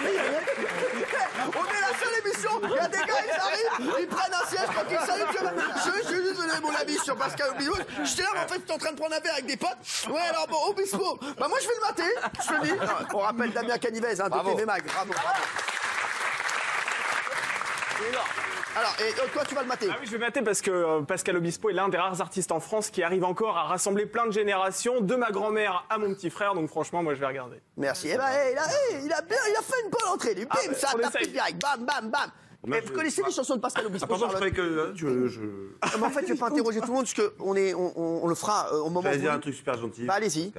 On 1.52 1.64
est 1.64 1.80
la 1.80 1.98
seule 1.98 2.16
émission, 2.24 2.50
il 2.62 2.70
y 2.70 2.78
a 2.78 2.88
des 2.88 2.98
gars, 2.98 3.22
ils 3.26 3.40
arrivent, 3.40 3.88
ils 4.00 4.08
prennent 4.08 4.34
un 4.34 4.46
siège 4.46 4.68
quand 4.74 4.84
ils 4.90 5.06
saluent. 5.06 5.24
Je, 5.32 5.90
je, 5.90 6.02
je 6.02 6.14
suis 6.14 6.22
désolé, 6.22 6.52
mon 6.62 6.74
ami, 6.74 6.96
sur 7.04 7.16
Pascal 7.16 7.50
Obispo. 7.50 7.76
J'étais 8.04 8.22
là, 8.22 8.28
mais 8.34 8.40
en 8.40 8.48
fait, 8.48 8.54
j'étais 8.60 8.72
en 8.72 8.78
train 8.78 8.92
de 8.92 8.96
prendre 8.96 9.14
un 9.14 9.20
verre 9.20 9.32
avec 9.34 9.46
des 9.46 9.56
potes. 9.56 10.08
Ouais, 10.10 10.20
alors 10.30 10.46
bon, 10.48 10.56
Obispo, 10.70 11.18
bah 11.38 11.46
moi 11.48 11.58
je 11.60 11.66
vais 11.68 11.74
le 11.74 11.86
mater, 11.86 12.14
je 12.42 12.48
te 12.48 12.52
le 12.54 12.60
dis. 12.62 12.72
Non, 12.72 13.06
On 13.14 13.18
rappelle 13.18 13.52
Damien 13.52 13.78
Canivez, 13.78 14.20
hein, 14.20 14.28
de 14.28 14.50
TV 14.50 14.64
Mag, 14.64 14.84
bravo, 14.84 15.12
bravo. 15.12 15.38
Alors, 18.76 18.94
et 19.00 19.20
euh, 19.20 19.26
toi, 19.32 19.42
tu 19.46 19.54
vas 19.54 19.62
le 19.62 19.66
mater 19.66 19.88
Ah 19.90 19.96
oui, 20.00 20.06
je 20.06 20.12
vais 20.12 20.18
mater 20.18 20.42
parce 20.42 20.60
que 20.60 20.70
euh, 20.70 21.00
Pascal 21.02 21.36
Obispo 21.36 21.70
est 21.70 21.72
l'un 21.72 21.88
des 21.88 21.98
rares 21.98 22.20
artistes 22.20 22.52
en 22.52 22.60
France 22.60 22.90
qui 22.90 23.02
arrive 23.02 23.24
encore 23.24 23.58
à 23.58 23.64
rassembler 23.64 24.06
plein 24.06 24.26
de 24.26 24.30
générations, 24.32 25.00
de 25.00 25.16
ma 25.16 25.30
grand-mère 25.32 25.84
à 25.90 25.98
mon 25.98 26.14
petit 26.14 26.30
frère. 26.30 26.54
Donc 26.54 26.68
franchement, 26.70 27.02
moi, 27.02 27.14
je 27.14 27.20
vais 27.20 27.26
regarder. 27.26 27.60
Merci. 27.76 28.10
Eh 28.12 28.16
ben, 28.16 28.24
eh, 28.32 28.52
il, 28.52 28.58
a, 28.58 28.62
eh, 28.92 29.04
il, 29.04 29.12
a 29.12 29.20
bien, 29.22 29.36
il 29.50 29.56
a 29.56 29.62
fait 29.62 29.74
une 29.84 29.90
bonne 29.90 30.08
entrée, 30.08 30.34
lui. 30.34 30.44
Bim, 30.46 30.54
bah, 30.68 30.74
ça 30.78 31.18
essaye. 31.18 31.32
direct. 31.32 31.60
Bam, 31.60 31.84
bam, 31.84 32.10
bam. 32.10 32.30
Moi, 32.66 32.76
Eh, 32.76 32.80
vous 32.82 32.88
je- 32.88 32.92
connaissez 32.92 33.22
les 33.26 33.32
chansons 33.32 33.56
de 33.56 33.60
Pascal 33.60 33.84
Ah, 33.86 33.88
Obispo 33.88 34.06
pardon, 34.06 34.26
je 34.38 34.48
que 34.50 34.60
euh, 34.60 34.92
je, 34.94 35.28
je... 35.28 35.40
Ah, 35.80 35.88
mais 35.98 36.06
En 36.06 36.10
fait, 36.10 36.26
je 36.26 36.34
vais 36.34 36.38
pas 36.38 36.48
interroger 36.50 36.80
tout 36.80 36.88
le 36.88 36.92
monde 36.92 37.06
parce 37.06 37.28
qu'on 37.38 37.56
est, 37.56 37.72
on, 37.72 37.92
on- 37.98 38.24
on 38.24 38.26
le 38.28 38.34
fera 38.34 38.68
euh, 38.74 38.80
au 38.80 38.90
moment 38.90 39.08
où. 39.10 39.16
dire 39.16 39.32
un 39.32 39.38
truc 39.38 39.54
super 39.54 39.78
gentil. 39.78 40.04
Bah, 40.04 40.14
allez-y. 40.14 40.52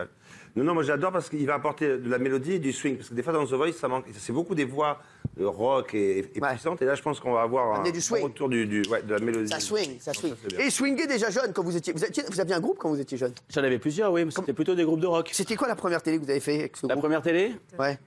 Non, 0.56 0.64
non, 0.66 0.74
moi 0.74 0.84
j'adore 0.84 1.12
parce 1.14 1.30
qu'il 1.30 1.46
va 1.46 1.54
apporter 1.54 1.98
de 2.00 2.10
la 2.10 2.18
mélodie 2.18 2.54
et 2.54 2.60
du 2.60 2.74
swing. 2.74 2.98
Parce 2.98 3.10
que 3.10 3.14
des 3.14 3.22
fois 3.24 3.32
dans 3.34 3.46
The 3.46 3.54
Voice, 3.54 3.72
ça 3.74 3.88
manque. 3.88 4.06
C'est 4.18 4.34
beaucoup 4.34 4.56
des 4.56 4.66
voix 4.66 5.00
euh, 5.40 5.48
rock 5.48 5.94
et, 5.94 6.18
et 6.36 6.42
Ouais. 6.42 6.50
puissantes. 6.50 6.82
Et 6.82 6.86
là, 6.86 6.96
je 6.96 7.02
pense 7.04 7.20
qu'on 7.22 7.34
va 7.34 7.44
avoir 7.44 7.80
un 7.80 7.84
du 7.90 8.02
swing. 8.02 8.24
retour 8.24 8.50
du, 8.50 8.66
du- 8.66 8.82
ouais, 8.90 9.04
de 9.04 9.14
la 9.14 9.20
mélodie. 9.20 9.48
Ça 9.50 9.60
swing, 9.60 9.98
ça 10.00 10.12
swing. 10.12 10.34
bien. 10.50 10.60
Et 10.60 10.70
swinguer 10.72 11.06
déjà 11.08 11.30
jeune 11.30 11.54
quand 11.54 11.64
vous 11.64 11.78
étiez, 11.78 11.94
vous 11.94 12.04
étiez. 12.04 12.24
Vous 12.30 12.40
aviez 12.42 12.56
un 12.56 12.60
groupe 12.60 12.80
quand 12.80 12.90
vous 12.90 13.00
étiez 13.00 13.18
jeune? 13.18 13.34
J'en 13.50 13.64
avais 13.64 13.78
plusieurs, 13.80 14.12
oui, 14.12 14.26
mais 14.26 14.32
c'était 14.32 14.54
plutôt 14.54 14.74
des 14.76 14.84
groupes 14.84 15.00
de 15.00 15.08
rock. 15.08 15.30
C'était 15.32 15.56
quoi 15.56 15.68
la 15.70 15.76
première 15.76 16.02
télé 16.02 16.18
que 16.20 16.24
vous 16.26 16.32
avez 16.32 16.40
fait 16.42 16.60
avec 16.60 16.76
ce 16.78 16.88
La 16.88 16.96
groupe? 16.96 17.04
première 17.04 17.22
télé? 17.22 17.54
Ouais. 17.80 17.98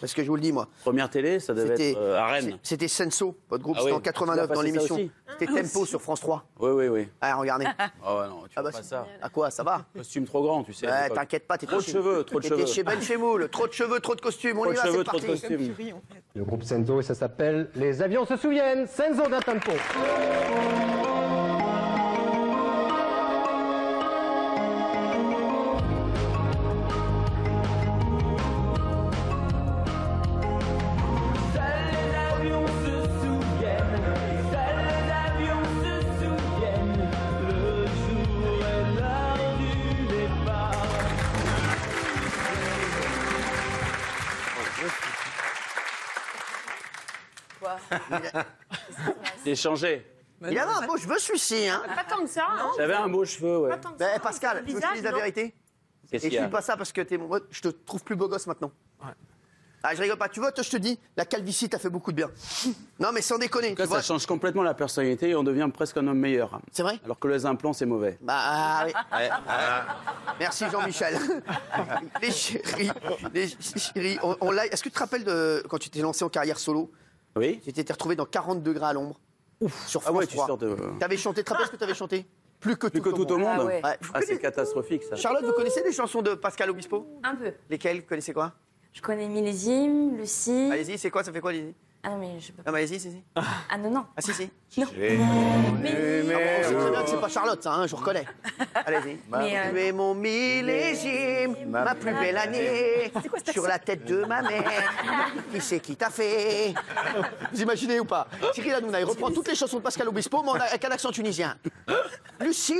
Parce 0.00 0.12
que 0.14 0.22
je 0.22 0.28
vous 0.28 0.36
le 0.36 0.42
dis, 0.42 0.52
moi. 0.52 0.68
Première 0.82 1.08
télé, 1.10 1.40
ça 1.40 1.54
devait 1.54 1.74
être 1.90 1.98
euh, 1.98 2.18
à 2.18 2.26
Rennes. 2.26 2.58
C'était 2.62 2.88
Senso, 2.88 3.36
votre 3.48 3.62
groupe, 3.62 3.76
Ah 3.78 3.82
c'était 3.82 3.92
oui, 3.92 3.98
en 3.98 4.00
89 4.00 4.42
tu 4.44 4.48
vas 4.48 4.54
dans 4.54 4.62
l'émission. 4.62 4.98
C'était 5.38 5.46
Tempo 5.62 5.86
sur 5.86 6.00
France 6.02 6.20
3. 6.20 6.44
Oui, 6.60 6.70
oui, 6.70 6.88
oui. 6.88 7.08
Ah, 7.20 7.36
regardez. 7.36 7.64
Ouais, 7.66 7.72
non, 8.28 8.42
tu 8.48 8.52
Ah 8.56 8.62
vois 8.62 8.70
bah, 8.70 8.76
pas 8.78 8.82
ça. 8.82 9.06
À 9.22 9.28
quoi 9.28 9.50
Ça 9.50 9.62
va 9.62 9.84
Costume 9.96 10.24
trop 10.26 10.42
grand, 10.42 10.62
tu 10.64 10.72
sais. 10.72 10.86
Ouais, 10.86 11.08
t'inquiète 11.10 11.46
pas, 11.46 11.56
t'étais 11.58 11.72
Trop 11.72 11.80
de 11.80 11.86
cheveux, 11.86 12.24
trop 12.24 12.40
de 12.40 12.44
cheveux. 12.44 12.66
chez 12.66 12.82
Ben 12.82 13.00
Chemoul, 13.00 13.48
trop 13.48 13.66
de 13.66 13.72
cheveux, 13.72 14.00
trop 14.00 14.14
de 14.14 14.20
costumes. 14.20 14.58
On 14.58 14.70
y 14.70 14.74
va, 14.74 14.82
c'est 14.82 14.88
trop 14.88 14.98
de 14.98 15.04
parti. 15.04 15.26
costumes. 15.26 15.74
Le 16.34 16.44
groupe 16.44 16.62
Senzo 16.64 17.00
et 17.00 17.02
ça 17.04 17.14
s'appelle 17.14 17.70
Les 17.74 18.02
avions 18.02 18.26
se 18.26 18.36
souviennent, 18.36 18.86
Senzo 18.86 19.28
d'un 19.28 19.40
tempo. 19.40 19.72
J'ai 49.54 49.62
changé. 49.62 50.06
Il 50.42 50.58
avait 50.58 50.72
un 50.72 50.86
beau 50.86 50.96
cheveu, 50.96 51.16
celui-ci, 51.18 51.68
hein. 51.68 51.82
Pas 51.94 52.04
tant 52.04 52.22
que 52.22 52.28
ça, 52.28 52.46
hein 52.50 52.70
J'avais 52.76 52.94
un 52.94 53.08
beau 53.08 53.24
cheveu, 53.24 53.58
ouais. 53.60 53.70
Pas 53.70 53.76
tant 53.78 53.92
que 53.92 53.98
Ben, 53.98 54.14
ça. 54.14 54.20
Pascal, 54.20 54.64
je 54.66 54.74
visage, 54.74 54.94
dise 54.94 55.02
la 55.04 55.10
non 55.12 55.16
vérité? 55.18 55.54
Qu'est-ce 56.10 56.26
Et 56.26 56.28
qu'il 56.28 56.38
je 56.38 56.44
y 56.44 56.46
dis 56.46 56.46
a 56.46 56.48
pas 56.48 56.60
ça 56.60 56.76
parce 56.76 56.92
que 56.92 57.00
t'es 57.00 57.16
mon 57.16 57.28
pote, 57.28 57.46
je 57.50 57.60
te 57.62 57.68
trouve 57.68 58.02
plus 58.04 58.16
beau 58.16 58.28
gosse 58.28 58.46
maintenant. 58.46 58.70
Ah, 59.86 59.94
je 59.94 60.00
rigole 60.00 60.16
pas. 60.16 60.28
Tu 60.30 60.40
vois, 60.40 60.50
toi, 60.50 60.64
je 60.64 60.70
te 60.70 60.76
dis, 60.78 60.98
la 61.16 61.26
calvitie 61.26 61.68
t'a 61.68 61.78
fait 61.78 61.90
beaucoup 61.90 62.10
de 62.10 62.16
bien. 62.16 62.30
non, 63.00 63.10
mais 63.12 63.20
sans 63.20 63.36
déconner, 63.38 63.68
En 63.68 63.70
tout 63.70 63.76
cas, 63.76 63.82
tu 63.84 63.88
vois. 63.90 64.00
ça 64.00 64.06
change 64.14 64.24
complètement 64.26 64.62
la 64.62 64.72
personnalité 64.74 65.28
et 65.30 65.34
on 65.36 65.42
devient 65.44 65.68
presque 65.72 65.96
un 65.98 66.06
homme 66.06 66.18
meilleur. 66.18 66.58
C'est 66.72 66.82
vrai? 66.82 66.98
Alors 67.04 67.18
que 67.18 67.28
les 67.28 67.44
implants, 67.46 67.74
c'est 67.74 67.84
mauvais. 67.86 68.16
Bah, 68.22 68.34
ah, 68.36 68.86
oui. 68.86 68.92
Merci 70.40 70.64
Jean-Michel. 70.70 71.18
les 72.22 72.30
chéris, 72.30 72.90
les 73.34 73.48
chéris, 73.48 74.18
on, 74.22 74.36
on 74.40 74.50
l'a- 74.50 74.66
Est-ce 74.66 74.82
que 74.82 74.88
tu 74.88 74.94
te 74.94 74.98
rappelles 74.98 75.24
de 75.24 75.62
quand 75.68 75.78
tu 75.78 75.90
t'es 75.90 76.00
lancé 76.00 76.24
en 76.24 76.28
carrière 76.30 76.58
solo? 76.58 76.90
Oui 77.36 77.60
Tu 77.64 77.72
t'étais 77.72 77.92
retrouvé 77.92 78.16
dans 78.16 78.26
40 78.26 78.62
degrés 78.62 78.86
à 78.86 78.92
l'ombre 78.92 79.20
sur 79.86 80.02
Ah 80.06 80.12
ouais, 80.12 80.26
tu 80.26 80.36
3. 80.36 80.46
sors 80.46 80.58
de. 80.58 80.76
T'avais 80.98 81.16
chanté, 81.16 81.40
tu 81.42 81.44
te 81.46 81.50
rappelles 81.50 81.66
ce 81.66 81.72
que 81.72 81.76
t'avais 81.76 81.94
chanté? 81.94 82.26
Plus 82.60 82.76
que 82.76 82.86
Plus 82.86 83.00
tout, 83.00 83.10
que 83.10 83.16
tout 83.16 83.32
au 83.32 83.36
monde. 83.38 83.48
Ah 83.52 83.64
ouais. 83.64 83.82
Ouais. 83.84 83.96
Ah, 84.14 84.20
c'est 84.22 84.38
catastrophique, 84.38 85.02
ça. 85.02 85.16
Charlotte, 85.16 85.44
vous 85.44 85.52
connaissez 85.52 85.82
des 85.82 85.92
chansons 85.92 86.22
de 86.22 86.34
Pascal 86.34 86.70
Obispo? 86.70 87.06
Un 87.22 87.34
peu. 87.34 87.52
Lesquelles? 87.68 88.00
Vous 88.00 88.06
connaissez 88.06 88.32
quoi? 88.32 88.52
Je 88.92 89.02
connais 89.02 89.28
Millésime, 89.28 90.16
Lucie. 90.16 90.70
Allez-y, 90.72 90.96
c'est 90.98 91.10
quoi? 91.10 91.24
Ça 91.24 91.32
fait 91.32 91.40
quoi, 91.40 91.50
allez-y 91.50 91.74
Ah 92.04 92.10
non, 92.10 92.18
mais 92.18 92.38
je 92.38 92.52
peux 92.52 92.62
pas. 92.62 92.70
Non, 92.70 92.76
mais 92.76 92.82
allez-y, 92.84 93.00
si, 93.00 93.10
si. 93.10 93.22
Ah 93.34 93.78
non, 93.78 93.90
non. 93.90 94.04
Ah, 94.16 94.20
si, 94.20 94.32
si. 94.34 94.50
Non. 94.76 94.86
Ah 94.90 94.92
bon, 94.92 96.38
on 96.60 96.62
sait 96.62 96.74
très 96.74 96.90
bien 96.90 97.02
que 97.02 97.08
c'est 97.08 97.20
pas 97.20 97.28
Charlotte, 97.28 97.62
ça, 97.62 97.72
hein, 97.74 97.86
je 97.86 97.96
reconnais. 97.96 98.26
Allez-y. 98.74 99.18
Mais, 99.30 99.56
euh, 99.58 99.70
Tu 99.70 99.80
es 99.80 99.92
mon 99.92 100.14
millésime, 100.14 101.54
ma 101.68 101.94
plus 101.94 102.12
belle 102.12 102.36
année, 102.36 103.12
sur 103.52 103.66
la 103.66 103.78
tête 103.78 104.04
de 104.04 104.24
ma 104.24 104.42
mère. 104.42 104.64
Qui 105.52 105.60
c'est 105.60 105.80
qui 105.80 105.96
t'a 105.96 106.10
fait? 106.10 106.74
Vous 107.52 107.62
imaginez 107.62 108.00
ou 108.00 108.04
pas? 108.04 108.26
Cyril 108.52 108.74
Hanouna, 108.74 109.00
il 109.00 109.04
reprend 109.04 109.30
toutes 109.30 109.48
les 109.48 109.54
chansons 109.54 109.78
de 109.78 109.82
Pascal 109.82 110.08
Obispo, 110.08 110.42
mais 110.42 110.60
avec 110.60 110.84
un 110.84 110.90
accent 110.90 111.10
tunisien. 111.10 111.56
Lucie, 112.40 112.74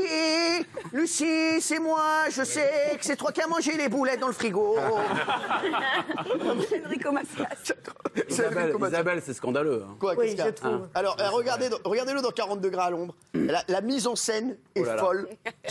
Lucie, 0.93 1.61
c'est 1.61 1.79
moi, 1.79 2.25
je 2.31 2.43
sais 2.43 2.97
que 2.99 3.05
c'est 3.05 3.17
toi 3.17 3.31
qui 3.33 3.41
as 3.41 3.47
mangé 3.47 3.77
les 3.77 3.89
boulettes 3.89 4.21
dans 4.21 4.27
le 4.27 4.33
frigo. 4.33 4.77
Enrico 6.85 7.13
Macias. 7.13 7.47
C'est 7.65 8.29
Isabelle, 8.29 8.75
Enrico 8.75 8.79
C'est 9.23 9.35
scandaleux. 9.35 9.85
hein. 9.89 9.97
Quoi, 10.01 10.15
Oui, 10.17 10.25
qu'est-ce 10.27 10.31
qu'il 10.35 10.39
y 10.39 10.43
a 10.43 10.47
je 10.47 10.51
trouve. 10.51 10.89
Alors, 10.95 11.17
euh, 11.21 11.29
regardez, 11.31 11.69
regardez-le 11.85 12.21
dans 12.23 12.31
40 12.31 12.61
degrés 12.61 12.83
à 12.83 12.91
l'ombre. 12.91 13.15
La, 13.35 13.63
la 13.69 13.81
mise 13.81 14.07
en 14.07 14.17
scène 14.17 14.57
est 14.75 14.81
Oh 14.81 14.85
là 14.85 14.97
là. 14.97 15.03
folle. 15.03 15.29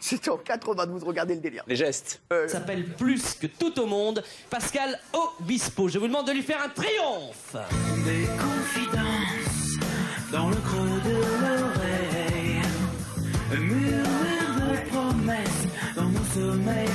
C'était- 0.00 0.30
en 0.30 0.36
92, 0.38 1.04
regardez 1.04 1.34
le 1.34 1.40
délire. 1.40 1.64
Les 1.66 1.76
gestes. 1.76 2.20
s'appelle 2.48 2.84
plus 2.94 3.34
que 3.34 3.46
tout 3.46 3.78
au 3.80 3.86
monde, 3.86 4.22
Pascal 4.50 4.98
Obispo. 5.12 5.88
Je 5.88 5.98
vous 5.98 6.06
demande 6.06 6.26
de 6.26 6.32
lui 6.32 6.42
faire 6.42 6.62
un 6.62 6.68
triomphe. 6.68 7.56
Des 8.04 8.26
confidences 8.38 9.78
dans 10.32 10.48
le 10.48 10.56
creux 10.56 11.00
de 11.04 11.16
l'oreille. 11.16 12.62
Un 13.52 13.56
murmure 13.60 14.72
de 14.72 14.88
promesses 14.90 15.94
dans 15.96 16.04
mon 16.04 16.24
sommeil 16.34 16.88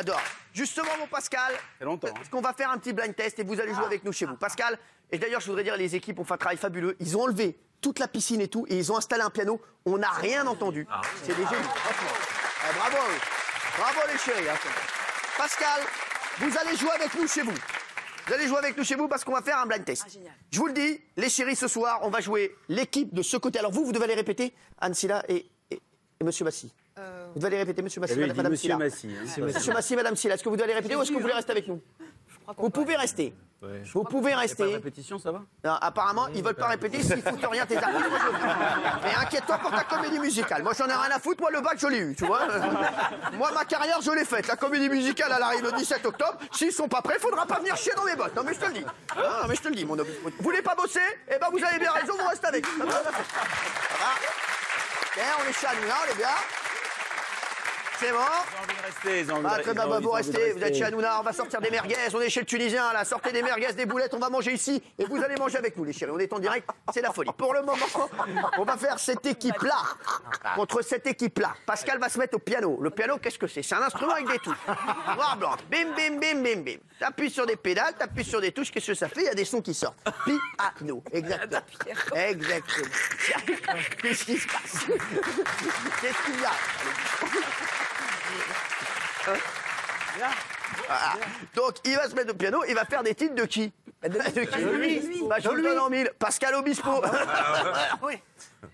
j'adore. 0.00 0.20
Justement, 0.54 0.90
mon 0.98 1.06
Pascal, 1.06 1.52
longtemps. 1.80 2.08
hein. 2.08 2.12
parce 2.16 2.28
qu'on 2.28 2.40
va 2.40 2.52
faire 2.52 2.70
un 2.70 2.78
petit 2.78 2.92
blind 2.92 3.14
test 3.14 3.38
et 3.38 3.44
vous 3.44 3.60
allez 3.60 3.74
jouer 3.74 3.84
avec 3.84 4.04
nous 4.04 4.12
chez 4.12 4.26
vous. 4.26 4.36
Pascal, 4.36 4.78
et 5.10 5.18
d'ailleurs, 5.18 5.40
je 5.40 5.46
voudrais 5.46 5.62
dire, 5.64 5.76
les 5.76 5.94
équipes 5.94 6.18
ont 6.18 6.24
fait 6.24 6.34
un 6.34 6.38
travail 6.38 6.56
fabuleux. 6.56 6.96
Ils 7.00 7.16
ont 7.16 7.22
enlevé 7.22 7.58
toute 7.80 7.98
la 7.98 8.08
piscine 8.08 8.40
et 8.40 8.48
tout, 8.48 8.66
et 8.68 8.76
ils 8.78 8.90
ont 8.92 8.96
installé 8.96 9.22
un 9.22 9.30
piano. 9.30 9.60
On 9.84 9.98
n'a 9.98 10.10
rien 10.10 10.46
entendu. 10.46 10.86
C'est 11.22 11.34
des 11.36 11.42
génies. 11.44 11.46
Eh, 11.52 12.74
bravo, 12.78 12.96
bravo 13.78 14.00
les 14.12 14.18
chéris. 14.18 14.48
hein. 14.48 14.54
Pascal, 15.36 15.80
vous 16.38 16.58
allez 16.58 16.76
jouer 16.76 16.90
avec 16.90 17.14
nous 17.14 17.26
chez 17.28 17.42
vous. 17.42 17.54
Vous 18.26 18.34
allez 18.34 18.46
jouer 18.48 18.58
avec 18.58 18.76
nous 18.76 18.84
chez 18.84 18.94
vous 18.96 19.08
parce 19.08 19.24
qu'on 19.24 19.32
va 19.32 19.42
faire 19.42 19.58
un 19.58 19.66
blind 19.66 19.84
test. 19.84 20.06
Je 20.52 20.58
vous 20.58 20.66
le 20.66 20.72
dis, 20.72 21.00
les 21.16 21.28
chéris, 21.30 21.56
ce 21.56 21.68
soir, 21.68 22.00
on 22.02 22.10
va 22.10 22.20
jouer 22.20 22.54
l'équipe 22.68 23.12
de 23.14 23.22
ce 23.22 23.36
côté. 23.36 23.58
Alors 23.58 23.72
vous, 23.72 23.84
vous 23.84 23.92
devez 23.92 24.06
les 24.06 24.14
répéter, 24.14 24.54
Anne 24.80 24.94
Silla 24.94 25.22
et, 25.28 25.46
et- 25.70 25.80
et 26.20 26.24
Monsieur 26.24 26.44
Massy. 26.44 26.72
Vous 27.34 27.40
devez 27.40 27.58
répéter, 27.58 27.82
Monsieur 27.82 28.00
lui, 28.00 28.08
il 28.10 28.18
Madame, 28.20 28.36
Madame 28.36 28.52
Monsieur 28.52 28.62
Silla. 28.62 28.76
Massy, 28.76 29.08
hein. 29.08 29.42
Monsieur 29.44 29.72
Massy, 29.72 29.96
Madame 29.96 30.16
Silla. 30.16 30.34
Est-ce 30.34 30.44
que 30.44 30.48
vous 30.48 30.56
devez 30.56 30.68
les 30.68 30.74
répéter 30.74 30.96
ou 30.96 31.02
est-ce 31.02 31.10
que 31.10 31.14
vous 31.14 31.20
voulez 31.20 31.32
rester 31.34 31.52
avec 31.52 31.68
nous 31.68 31.80
Vous 32.58 32.70
pouvez 32.70 32.96
rester. 32.96 33.34
Vous 33.92 34.04
pouvez 34.04 34.32
pas 34.32 34.38
rester. 34.38 34.64
répétition, 34.64 35.18
ça 35.18 35.32
va 35.32 35.42
Non, 35.62 35.74
apparemment, 35.82 36.28
ils 36.34 36.42
veulent 36.42 36.54
pas 36.54 36.68
répéter 36.68 37.02
s'ils 37.02 37.20
foutent 37.20 37.44
rien 37.50 37.66
tes 37.66 37.76
artistes. 37.76 38.06
Mais 39.02 39.14
inquiète-toi 39.22 39.58
pour 39.58 39.70
ta 39.70 39.84
comédie 39.84 40.18
musicale. 40.18 40.62
Moi, 40.62 40.72
j'en 40.76 40.86
ai 40.86 40.94
rien 40.94 41.14
à 41.14 41.18
foutre. 41.18 41.42
Moi, 41.42 41.50
le 41.50 41.60
bac, 41.60 41.78
je 41.78 41.86
l'ai 41.86 41.98
eu, 41.98 42.14
tu 42.16 42.24
vois. 42.24 42.40
Moi, 43.34 43.50
ma 43.52 43.66
carrière, 43.66 44.00
je 44.00 44.10
l'ai 44.12 44.24
faite. 44.24 44.46
La 44.48 44.56
comédie 44.56 44.88
musicale, 44.88 45.30
elle 45.36 45.42
arrive 45.42 45.62
le 45.62 45.72
17 45.72 46.06
octobre. 46.06 46.38
S'ils 46.52 46.72
sont 46.72 46.88
pas 46.88 47.02
prêts, 47.02 47.18
faudra 47.18 47.44
pas 47.44 47.58
venir 47.58 47.76
chier 47.76 47.92
dans 47.94 48.04
mes 48.04 48.16
bottes. 48.16 48.34
Non, 48.34 48.44
mais 48.44 48.54
je 48.54 48.60
te 48.60 48.64
le 48.66 48.72
dis. 48.72 48.84
Non, 49.16 49.46
mais 49.46 49.54
je 49.54 49.60
te 49.60 49.68
le 49.68 49.74
dis, 49.74 49.84
mon 49.84 49.98
homme. 49.98 50.08
Vous 50.24 50.30
voulez 50.42 50.62
pas 50.62 50.74
bosser? 50.74 51.00
Eh 51.28 51.38
ben, 51.38 51.48
vous 51.52 51.62
avez 51.62 51.78
bien 51.78 51.92
raison, 51.92 52.14
vous 52.18 52.28
restez 52.28 52.46
avec. 52.46 52.64
Ça 52.66 52.84
va 52.84 52.92
Ça 52.92 53.10
va 53.10 53.10
Bien, 55.16 55.24
on 55.44 55.50
est 55.50 55.52
chez 55.52 55.66
Hanouna, 55.66 55.94
on 56.08 56.12
est 56.12 56.16
bien. 56.16 56.28
C'est 58.00 58.12
bon 58.12 58.18
Restez, 58.84 59.20
ils 59.20 59.30
ont 59.30 59.34
envie 59.36 59.42
de- 59.44 59.48
ah, 59.50 59.58
très 59.58 59.70
ils 59.72 59.74
bien, 59.74 59.84
ont 59.84 59.88
bah, 59.90 59.96
envie- 59.96 60.04
vous 60.04 60.10
restez, 60.10 60.52
vous 60.52 60.62
êtes 60.62 60.74
chez 60.74 60.84
Hanouna, 60.84 61.20
on 61.20 61.22
va 61.22 61.32
sortir 61.34 61.60
des 61.60 61.70
merguez, 61.70 61.96
on 62.14 62.20
est 62.20 62.30
chez 62.30 62.40
le 62.40 62.46
Tunisien, 62.46 62.92
là, 62.94 63.04
sortez 63.04 63.30
des 63.30 63.42
merguez, 63.42 63.72
des 63.74 63.84
boulettes, 63.86 64.14
on 64.14 64.18
va 64.18 64.30
manger 64.30 64.52
ici, 64.52 64.82
et 64.98 65.04
vous 65.04 65.22
allez 65.22 65.36
manger 65.36 65.58
avec 65.58 65.76
nous, 65.76 65.84
les 65.84 65.92
chéris, 65.92 66.10
on 66.14 66.18
est 66.18 66.32
en 66.32 66.38
direct, 66.38 66.68
c'est 66.94 67.02
la 67.02 67.12
folie. 67.12 67.30
Pour 67.36 67.52
le 67.52 67.60
moment, 67.62 67.76
on 68.58 68.64
va 68.64 68.76
faire 68.78 68.98
cette 68.98 69.24
équipe-là, 69.26 69.76
contre 70.56 70.82
cette 70.82 71.06
équipe-là. 71.06 71.54
Pascal 71.66 71.98
va 71.98 72.08
se 72.08 72.18
mettre 72.18 72.36
au 72.36 72.38
piano. 72.40 72.78
Le 72.80 72.90
piano, 72.90 73.18
qu'est-ce 73.18 73.38
que 73.38 73.46
c'est? 73.46 73.62
C'est 73.62 73.74
un 73.74 73.82
instrument 73.82 74.12
avec 74.14 74.28
des 74.28 74.38
touches. 74.38 74.56
Noir, 74.66 75.36
blanc, 75.38 75.56
bim, 75.70 75.92
bim, 75.96 76.18
bim, 76.18 76.42
bim, 76.42 76.60
bim. 76.62 76.78
T'appuies 76.98 77.30
sur 77.30 77.44
des 77.46 77.56
pédales, 77.56 77.94
t'appuies 77.98 78.24
sur 78.24 78.40
des 78.40 78.52
touches, 78.52 78.70
qu'est-ce 78.70 78.88
que 78.88 78.94
ça 78.94 79.08
fait? 79.08 79.20
Il 79.20 79.26
y 79.26 79.28
a 79.28 79.34
des 79.34 79.44
sons 79.44 79.60
qui 79.60 79.74
sortent. 79.74 79.98
Piano, 80.78 81.02
exactement. 81.12 81.60
Exactement. 82.14 82.86
Qu'est-ce 84.02 84.24
qui 84.24 84.38
se 84.38 84.46
passe? 84.46 84.86
Qu'est-ce 86.00 86.24
qu'il 86.24 86.40
y 86.40 86.44
a? 86.44 86.50
Voilà. 90.16 90.32
Donc, 91.54 91.74
il 91.84 91.94
va 91.96 92.08
se 92.08 92.14
mettre 92.14 92.32
au 92.32 92.36
piano, 92.36 92.62
il 92.68 92.74
va 92.74 92.84
faire 92.84 93.02
des 93.02 93.14
titres 93.14 93.34
de 93.34 93.44
qui? 93.44 93.72
De 94.02 94.44
qui? 94.44 94.58
Lui. 94.60 95.22
Bah, 95.28 95.36
je 95.38 95.48
vous 95.48 95.54
le 95.54 95.62
donne 95.62 95.78
en 95.78 95.90
mille. 95.90 96.10
Pascal 96.18 96.54
Obispo. 96.54 97.02
Oui. 98.02 98.14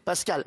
Pascal, 0.05 0.45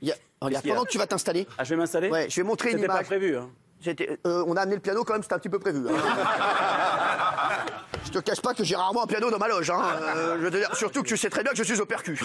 il 0.00 0.08
y 0.08 0.12
a- 0.12 0.16
regarde, 0.40 0.62
qu'il 0.62 0.68
y 0.68 0.72
a 0.72 0.74
pendant 0.74 0.84
que 0.86 0.90
tu 0.90 0.98
vas 0.98 1.06
t'installer, 1.06 1.46
Ah, 1.58 1.64
je 1.64 1.70
vais 1.70 1.76
m'installer 1.76 2.10
ouais, 2.10 2.28
je 2.30 2.36
vais 2.36 2.42
montrer 2.46 2.70
une 2.70 2.76
C'était 2.78 2.88
pas 2.88 2.94
image. 2.94 3.06
prévu. 3.06 3.36
Hein. 3.36 3.50
J'étais- 3.80 4.18
euh, 4.26 4.44
on 4.46 4.56
a 4.56 4.62
amené 4.62 4.76
le 4.76 4.82
piano 4.82 5.04
quand 5.04 5.12
même, 5.14 5.22
c'était 5.22 5.34
un 5.34 5.38
petit 5.38 5.48
peu 5.48 5.58
prévu. 5.58 5.86
hein. 5.88 5.92
je 8.04 8.10
te 8.10 8.18
cache 8.20 8.40
pas 8.40 8.54
que 8.54 8.64
j'ai 8.64 8.76
rarement 8.76 9.04
un 9.04 9.06
piano 9.06 9.30
dans 9.30 9.38
ma 9.38 9.48
loge. 9.48 9.70
Hein. 9.70 9.82
Euh, 10.16 10.36
je 10.38 10.42
veux 10.44 10.50
te 10.50 10.56
dire, 10.56 10.74
surtout 10.76 11.02
que 11.02 11.08
tu 11.08 11.16
sais 11.16 11.30
très 11.30 11.42
bien 11.42 11.52
que 11.52 11.58
je 11.58 11.64
suis 11.64 11.80
au 11.80 11.86
percu. 11.86 12.18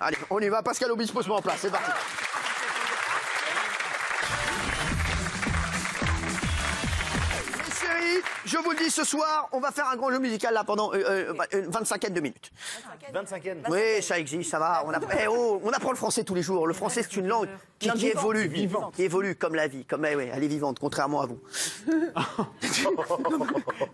Allez, 0.00 0.16
on 0.30 0.38
y 0.40 0.48
va, 0.48 0.62
Pascal 0.62 0.90
Obispo 0.92 1.22
se 1.22 1.28
met 1.28 1.34
en 1.34 1.42
place, 1.42 1.58
c'est 1.60 1.70
parti. 1.70 1.90
Je 8.44 8.56
vous 8.58 8.70
le 8.70 8.76
dis, 8.76 8.90
ce 8.90 9.04
soir, 9.04 9.48
on 9.52 9.60
va 9.60 9.70
faire 9.70 9.88
un 9.88 9.96
grand 9.96 10.10
jeu 10.10 10.18
musical 10.18 10.54
là 10.54 10.64
pendant 10.64 10.92
euh, 10.92 11.02
euh, 11.08 11.34
une 11.52 11.70
vingt-cinquaine 11.70 12.14
de 12.14 12.20
minutes. 12.20 12.50
25e. 13.12 13.56
Oui, 13.70 14.02
ça 14.02 14.18
existe, 14.18 14.50
ça 14.50 14.58
va. 14.58 14.82
On, 14.86 14.90
apprend, 14.90 15.10
eh 15.20 15.26
oh, 15.28 15.60
on 15.64 15.70
apprend 15.70 15.90
le 15.90 15.96
français 15.96 16.24
tous 16.24 16.34
les 16.34 16.42
jours. 16.42 16.66
Le 16.66 16.74
français, 16.74 17.02
c'est 17.02 17.16
une 17.16 17.28
langue 17.28 17.48
qui, 17.78 17.90
qui 17.92 18.08
évolue, 18.08 18.50
qui 18.94 19.02
évolue 19.02 19.36
comme 19.36 19.54
la 19.54 19.68
vie, 19.68 19.84
comme 19.84 20.04
eh 20.04 20.16
ouais, 20.16 20.30
elle 20.32 20.42
est 20.44 20.48
vivante, 20.48 20.78
contrairement 20.78 21.22
à 21.22 21.26
vous. 21.26 21.40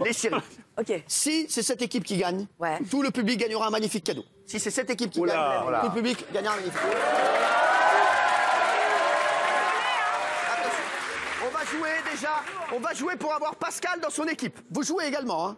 Les 0.04 0.12
chéris. 0.12 0.40
Ok. 0.78 0.92
Si 1.06 1.46
c'est 1.48 1.62
cette 1.62 1.82
équipe 1.82 2.04
qui 2.04 2.16
gagne, 2.16 2.46
Ouais. 2.58 2.78
tout 2.90 3.02
le 3.02 3.10
public 3.10 3.38
gagnera 3.38 3.66
un 3.66 3.70
magnifique 3.70 4.04
cadeau. 4.04 4.24
Si 4.46 4.58
c'est 4.58 4.70
cette 4.70 4.90
équipe 4.90 5.10
qui 5.10 5.20
gagne, 5.20 5.30
tout 5.30 5.88
le 5.88 5.94
public 5.94 6.24
gagnera 6.32 6.54
un 6.54 6.56
magnifique 6.56 6.80
cadeau. 6.80 6.96
Attention. 10.52 10.84
On 11.46 11.50
va 11.56 11.59
jouer 11.70 11.90
déjà, 12.10 12.42
on 12.72 12.80
va 12.80 12.94
jouer 12.94 13.16
pour 13.16 13.34
avoir 13.34 13.56
Pascal 13.56 14.00
dans 14.00 14.10
son 14.10 14.24
équipe. 14.24 14.58
Vous 14.70 14.82
jouez 14.82 15.06
également, 15.06 15.48
hein. 15.48 15.56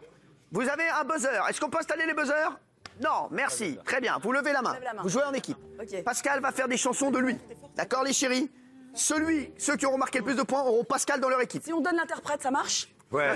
Vous 0.50 0.68
avez 0.68 0.86
un 0.88 1.04
buzzer. 1.04 1.40
Est-ce 1.48 1.60
qu'on 1.60 1.70
peut 1.70 1.78
installer 1.78 2.04
les 2.04 2.12
buzzers? 2.12 2.58
Non, 3.02 3.28
merci. 3.30 3.78
Très 3.86 4.00
bien. 4.00 4.18
Vous 4.22 4.32
levez 4.32 4.52
la 4.52 4.60
main. 4.60 4.76
Vous 5.02 5.08
jouez 5.08 5.24
en 5.24 5.32
équipe. 5.32 5.56
Pascal 6.04 6.40
va 6.40 6.52
faire 6.52 6.68
des 6.68 6.76
chansons 6.76 7.10
de 7.10 7.18
lui. 7.18 7.38
D'accord, 7.74 8.04
les 8.04 8.12
chéris? 8.12 8.50
Celui, 8.94 9.50
ceux 9.56 9.76
qui 9.76 9.86
auront 9.86 9.96
marqué 9.96 10.18
le 10.18 10.24
plus 10.24 10.34
de 10.34 10.42
points 10.42 10.60
auront 10.62 10.84
Pascal 10.84 11.20
dans 11.20 11.30
leur 11.30 11.40
équipe. 11.40 11.62
Si 11.64 11.72
on 11.72 11.80
donne 11.80 11.96
l'interprète, 11.96 12.42
ça 12.42 12.50
marche? 12.50 12.88
Ouais. 13.12 13.30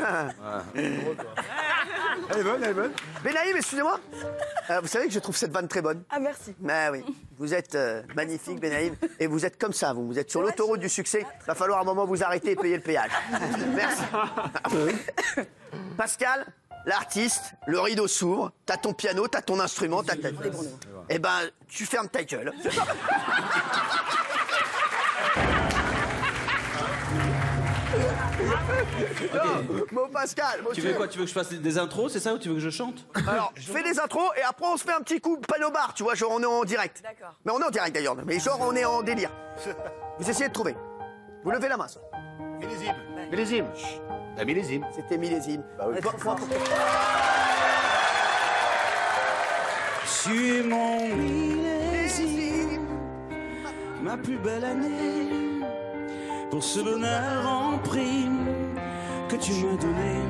Elle 0.75 2.39
est 2.39 2.43
bonne, 2.43 2.63
elle 2.63 2.71
est 2.71 2.75
bonne. 2.75 2.93
Benaïm, 3.23 3.57
excusez-moi. 3.57 4.01
Euh, 4.71 4.81
vous 4.81 4.89
savez 4.89 5.07
que 5.07 5.13
je 5.13 5.19
trouve 5.19 5.37
cette 5.37 5.53
vanne 5.53 5.69
très 5.69 5.83
bonne. 5.83 6.03
Ah, 6.11 6.19
merci. 6.19 6.55
Mais 6.61 6.89
oui, 6.91 7.05
vous 7.39 7.55
êtes 7.55 7.75
euh, 7.75 8.03
magnifique, 8.15 8.59
Benaïm, 8.59 8.97
et 9.21 9.27
vous 9.27 9.45
êtes 9.45 9.59
comme 9.59 9.73
ça, 9.73 9.93
vous. 9.93 10.07
Vous 10.07 10.19
êtes 10.19 10.31
sur 10.31 10.43
l'autoroute 10.43 10.81
du 10.81 10.89
succès. 10.89 11.27
Va 11.47 11.55
falloir 11.55 11.81
un 11.81 11.85
moment 11.85 12.07
vous 12.07 12.23
arrêter 12.25 12.53
et 12.53 12.57
payer 12.57 12.77
le 12.77 12.83
péage. 12.83 13.11
Merci. 13.75 14.03
Pascal, 15.97 16.47
l'artiste, 16.87 17.53
le 17.67 17.79
rideau 17.79 18.09
s'ouvre. 18.09 18.53
T'as 18.65 18.79
ton 18.79 18.95
piano, 18.95 19.29
t'as 19.29 19.43
ton 19.43 19.61
instrument, 19.61 20.03
t'as 20.03 20.17
ta. 20.17 20.29
Eh 21.09 21.19
ben, 21.19 21.51
tu 21.69 21.85
fermes 21.85 22.09
ta 22.09 22.25
gueule. 22.25 22.53
Non, 29.35 29.85
Mon 29.93 30.09
Pascal, 30.09 30.63
mon 30.63 30.71
Tu 30.73 30.81
veux 30.81 30.95
quoi 30.95 31.07
Tu 31.09 31.19
veux 31.19 31.25
que 31.25 31.29
je 31.29 31.35
fasse 31.35 31.51
des 31.53 31.79
intros, 31.79 32.13
c'est 32.13 32.21
ça 32.21 32.35
Ou 32.35 32.39
tu 32.39 32.49
veux 32.49 32.55
que 32.55 32.61
je 32.61 32.71
chante 32.71 33.07
Alors, 33.29 33.53
je 33.57 33.71
fais 33.71 33.83
des 33.83 33.99
intros 33.99 34.31
et 34.37 34.43
après 34.43 34.67
on 34.67 34.77
se 34.77 34.85
fait 34.85 34.93
un 34.93 35.01
petit 35.01 35.21
coup 35.21 35.39
panneau 35.39 35.71
bar, 35.71 35.93
tu 35.95 36.03
vois, 36.03 36.15
genre 36.15 36.33
on 36.33 36.41
est 36.43 36.47
en 36.47 36.65
direct. 36.65 37.01
D'accord. 37.03 37.35
Mais 37.45 37.53
on 37.53 37.61
est 37.61 37.65
en 37.65 37.71
direct 37.71 37.95
d'ailleurs, 37.95 38.17
mais 38.25 38.39
genre 38.41 38.59
on 38.61 38.75
est 38.75 38.85
en 38.85 39.03
délire. 39.03 39.31
Vous 40.19 40.29
essayez 40.31 40.49
de 40.49 40.55
trouver. 40.55 40.75
Vous 41.45 41.51
levez 41.51 41.69
la 41.69 41.77
main, 41.77 41.87
ça. 41.89 42.01
Millésime. 42.59 42.95
Millésime. 43.31 43.67
La 44.37 44.45
millésime. 44.45 44.87
C'était 44.95 45.19
millésime. 45.19 45.63
Point 45.79 46.35
pour- 46.35 46.49
Tu 50.25 50.57
es 50.59 50.63
mon 50.63 51.07
millésime, 51.17 52.81
ma 54.03 54.17
plus 54.17 54.37
belle 54.39 54.65
année, 54.65 55.46
pour 56.51 56.63
ce 56.63 56.81
bonheur 56.81 57.47
en 57.49 57.79
prime 57.79 58.75
que 59.29 59.37
tu 59.37 59.53
m'as 59.53 59.77
donné. 59.77 60.23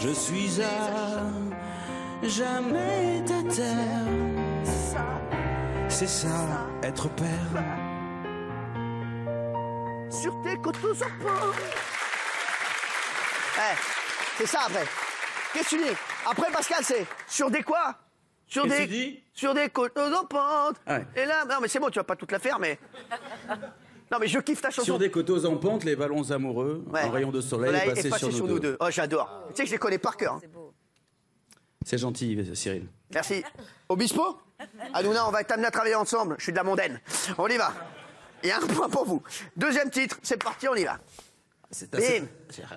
Je 0.00 0.10
suis 0.10 0.60
à 0.62 2.26
jamais 2.26 3.22
ta 3.26 3.42
terre. 3.54 4.66
C'est 5.88 6.06
ça, 6.06 6.68
être 6.82 7.08
père. 7.10 7.62
Sur 10.10 10.40
tes 10.42 10.56
côtes 10.56 10.84
aux 10.84 11.02
enfants. 11.02 11.52
Eh, 13.56 13.76
c'est 14.38 14.46
ça 14.46 14.60
après. 14.66 14.86
Qu'est-ce 15.52 15.70
que 15.70 15.76
tu 15.76 15.82
dis? 15.82 15.96
Après 16.30 16.50
Pascal, 16.52 16.84
c'est 16.84 17.06
sur 17.26 17.50
des 17.50 17.62
quoi? 17.62 17.96
Sur 18.46 18.64
des 18.66 18.70
que 18.70 18.82
tu 18.82 18.86
dis? 18.86 19.22
sur 19.34 19.54
des 19.54 19.68
côtes 19.68 19.96
en 19.98 20.24
pente. 20.24 20.76
Ouais. 20.86 21.04
Et 21.16 21.24
là, 21.24 21.44
non 21.44 21.56
mais 21.60 21.68
c'est 21.68 21.80
bon, 21.80 21.90
tu 21.90 21.98
vas 21.98 22.04
pas 22.04 22.16
toute 22.16 22.32
la 22.32 22.38
faire, 22.38 22.58
mais 22.58 22.78
non 24.10 24.18
mais 24.20 24.26
je 24.28 24.38
kiffe 24.38 24.60
ta 24.62 24.70
chanson. 24.70 24.84
Sur 24.84 24.98
des 24.98 25.10
coteaux 25.10 25.44
en 25.46 25.56
pente, 25.56 25.84
les 25.84 25.96
ballons 25.96 26.30
amoureux, 26.30 26.84
Ouais. 26.90 27.00
un 27.02 27.10
rayon 27.10 27.30
de 27.30 27.40
soleil, 27.40 27.70
Soleil 27.80 27.98
est 28.06 28.08
passé, 28.10 28.30
sur, 28.30 28.46
nous 28.46 28.58
deux. 28.58 28.76
Oh, 28.80 28.86
j'adore. 28.90 29.44
Tu 29.50 29.56
sais 29.56 29.62
que 29.62 29.68
je 29.68 29.72
les 29.74 29.78
connais 29.78 29.98
par 29.98 30.16
cœur. 30.16 30.34
hein. 30.34 30.40
C'est 31.84 31.98
gentil, 31.98 32.38
Cyril. 32.54 32.86
Merci. 33.14 33.42
Obispo 33.88 34.38
Hanouna, 34.92 35.26
on 35.28 35.30
va 35.30 35.44
t'amener 35.44 35.68
à 35.68 35.70
travailler 35.70 35.94
ensemble. 35.94 36.34
Je 36.38 36.44
suis 36.44 36.52
de 36.52 36.56
la 36.56 36.64
mondaine. 36.64 37.00
On 37.38 37.46
y 37.48 37.56
va. 37.56 37.72
Il 38.42 38.48
y 38.48 38.52
a 38.52 38.58
un 38.58 38.66
point 38.66 38.88
pour 38.88 39.04
vous. 39.04 39.22
Deuxième 39.56 39.90
titre, 39.90 40.18
c'est 40.22 40.42
parti, 40.42 40.68
on 40.68 40.74
y 40.74 40.84
va. 40.84 40.98
C'est 41.70 41.94
assez- 41.94 42.24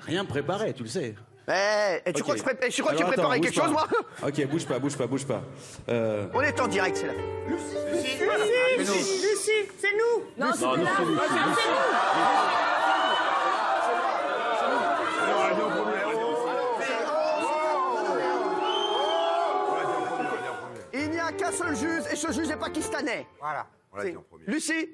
rien 0.01 0.25
préparé, 0.25 0.73
tu 0.73 0.83
le 0.83 0.89
sais. 0.89 1.15
Eh, 1.53 2.09
et 2.09 2.13
tu 2.13 2.21
Ok. 2.21 2.23
crois 2.23 2.33
que 2.35 2.39
je, 2.39 2.43
prépare- 2.45 2.69
tu 2.69 2.81
crois 2.81 2.93
que 2.93 2.97
j'ai 2.99 3.03
préparé 3.05 3.33
attends, 3.37 3.41
quelque 3.41 3.55
bouge 3.55 3.63
chose, 3.63 3.71
moi 3.73 3.87
pas. 4.21 4.27
Ok, 4.27 4.45
bouge 4.47 4.65
pas, 4.65 4.79
bouge 4.79 4.97
pas, 4.97 5.07
bouge 5.07 5.25
pas. 5.25 5.41
Euh, 5.89 6.27
On 6.33 6.41
est 6.41 6.59
en 6.61 6.67
direct, 6.67 6.97
c'est 6.97 7.07
là. 7.07 7.13
Non, 10.37 10.53
c'était 10.53 10.83
là. 10.83 10.91
Il 20.93 21.09
n'y 21.09 21.19
a 21.19 21.31
qu'un 21.31 21.51
seul 21.51 21.75
juge, 21.75 22.03
et 22.11 22.15
ce 22.15 22.31
juge 22.31 22.49
est 22.49 22.57
pakistanais. 22.57 23.25
Voilà. 23.39 23.65
On 23.93 23.97
l'a 23.97 24.03
C'est 24.03 24.11
dit 24.11 24.17
en 24.17 24.21
premier. 24.21 24.43
Lucie 24.47 24.89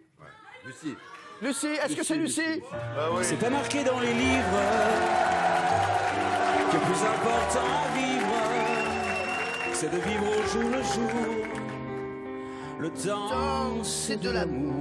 Lucie. 0.66 0.96
Lucie, 1.42 1.68
est-ce 1.68 1.96
que 1.96 2.04
c'est 2.04 2.16
Lucie 2.16 2.62
C'est 3.22 3.40
pas 3.40 3.50
marqué 3.50 3.84
dans 3.84 4.00
les 4.00 4.14
livres 4.14 4.60
que 6.72 6.78
plus 6.78 7.02
important 7.16 7.68
à 7.86 7.98
vivre, 7.98 8.36
c'est 9.74 9.92
de 9.92 9.98
vivre 9.98 10.26
au 10.28 10.48
jour 10.52 10.70
le 10.70 10.84
jour. 10.84 11.46
Le 12.80 12.90
temps, 12.90 13.84
c'est 13.84 14.18
de 14.22 14.30
l'amour. 14.30 14.74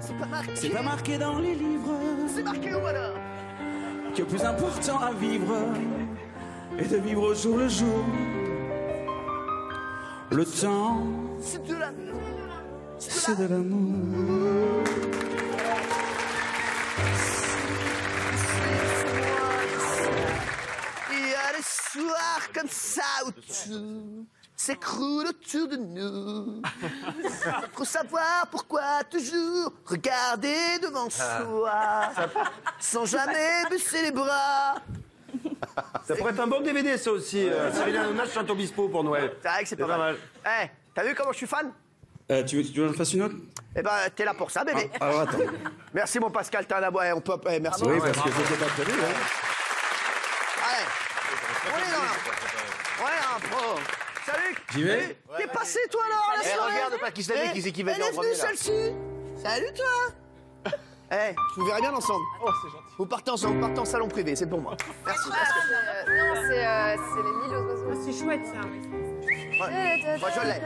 C'est 0.00 0.16
pas 0.18 0.26
marqué. 0.26 0.50
C'est 0.54 0.68
pas 0.70 0.82
marqué 0.82 1.18
dans 1.18 1.38
les 1.38 1.54
livres 1.54 1.98
C'est 2.28 2.42
marqué 2.42 2.74
où 2.74 2.86
alors? 2.86 3.16
Que 4.14 4.22
plus 4.22 4.44
important 4.44 4.98
à 5.00 5.12
vivre 5.12 5.54
est 6.78 6.88
de 6.90 6.96
vivre 6.98 7.22
au 7.30 7.34
jour 7.34 7.56
le 7.58 7.68
jour. 7.68 8.04
Le 10.30 10.44
temps, 10.44 11.02
C'est 11.40 11.64
de 11.66 11.74
l'amour. 11.74 12.20
c'est 12.98 13.38
de 13.38 13.46
l'amour. 13.46 14.84
Soirs 21.92 22.48
comme 22.54 22.68
ça 22.68 23.02
où 23.26 23.30
tout 23.32 24.26
s'écroule 24.56 25.26
autour 25.28 25.68
de 25.68 25.76
nous. 25.76 26.62
Faut 27.74 27.84
savoir 27.84 28.46
pourquoi 28.50 29.04
toujours 29.10 29.72
regarder 29.84 30.78
devant 30.82 31.10
soi, 31.10 32.10
sans 32.80 33.04
jamais 33.04 33.64
baisser 33.70 34.02
les 34.02 34.10
bras. 34.12 34.76
Ça 36.06 36.16
pourrait 36.16 36.32
être 36.32 36.40
un 36.40 36.46
bon 36.46 36.60
DVD, 36.62 36.96
ça 36.96 37.10
aussi. 37.10 37.46
Euh, 37.48 37.70
Cyril 37.72 37.96
Hanouna 37.96 38.26
chante 38.26 38.48
Obispo 38.50 38.88
pour 38.88 39.04
Noël. 39.04 39.32
C'est 39.42 39.48
vrai 39.48 39.62
que 39.62 39.68
c'est 39.68 39.76
pas, 39.76 39.86
mal. 39.98 40.16
Eh, 40.46 40.66
t'as 40.94 41.04
vu 41.04 41.14
comment 41.14 41.32
je 41.32 41.36
suis 41.38 41.46
fan? 41.46 41.70
Euh, 42.30 42.42
tu 42.42 42.56
veux 42.56 42.64
tu 42.64 42.80
veux 42.80 42.86
que 42.86 42.92
je 42.94 42.98
fasse 42.98 43.12
une 43.12 43.22
autre? 43.22 43.34
Eh 43.76 43.82
ben, 43.82 43.90
t'es 44.14 44.24
là 44.24 44.32
pour 44.34 44.50
ça, 44.50 44.64
bébé. 44.64 44.90
Alors 45.00 45.20
attends. 45.20 45.38
Merci 45.94 46.18
mon 46.18 46.30
Pascal, 46.30 46.66
t'es 46.66 46.74
un 46.74 46.82
abois. 46.82 47.04
On 47.14 47.20
peut. 47.20 47.38
eh, 47.50 47.60
merci. 47.60 47.84
Oui, 47.84 47.98
parce 47.98 48.20
que 48.22 48.30
c'était 48.30 48.64
pas 48.64 48.70
prévu. 48.70 48.92
hein. 48.92 49.14
Allez, 50.64 50.84
on 51.66 51.78
est 51.78 51.92
dans 51.92 52.02
la- 52.02 52.16
On 53.02 53.06
est 53.06 53.20
dans 53.22 53.34
la 53.34 53.56
pro. 53.56 53.80
Salut 54.24 54.54
J'y 54.72 54.82
vais 54.82 55.16
Eh, 55.16 55.36
T'es 55.42 55.46
passé 55.48 55.78
toi 55.90 56.00
là 56.08 56.16
la 56.36 56.42
Eh, 56.44 56.48
soirée 56.54 56.72
regarde 56.74 57.00
pas 57.00 57.10
qui 57.12 57.22
se 57.22 57.32
lève 57.32 57.44
et 57.44 57.48
Eh, 57.50 57.52
qui 57.52 57.62
c'est 57.62 57.72
qui 57.72 57.82
va 57.84 57.92
Elle 57.92 57.96
dire 57.98 58.06
en 58.06 58.08
est 58.08 58.12
venue 58.12 58.22
premier, 58.22 58.36
là. 58.36 58.44
celle-ci 58.56 58.92
Salut 59.42 59.72
toi 59.74 60.72
Eh, 61.12 61.34
je 61.54 61.60
vous 61.60 61.66
verrai 61.66 61.80
bien 61.82 61.94
ensemble. 61.94 62.24
Oh, 62.44 62.50
c'est 62.62 62.68
gentil. 62.68 62.82
Vous 62.98 63.06
partez 63.06 63.30
ensemble, 63.30 63.54
vous 63.54 63.60
partez 63.60 63.78
en 63.78 63.84
salon 63.84 64.08
privé, 64.08 64.34
c'est 64.34 64.48
pour 64.48 64.60
moi. 64.60 64.76
Merci. 65.06 65.28
non, 65.28 65.34
c'est 66.48 66.66
euh, 66.66 66.96
c'est 66.96 67.22
les 67.22 67.56
aux 67.56 67.62
oiseaux. 67.62 68.02
C'est 68.04 68.12
chouette 68.24 68.44
ça. 68.44 68.60
Moi 69.58 70.28
je 70.34 70.40
l'ai. 70.40 70.60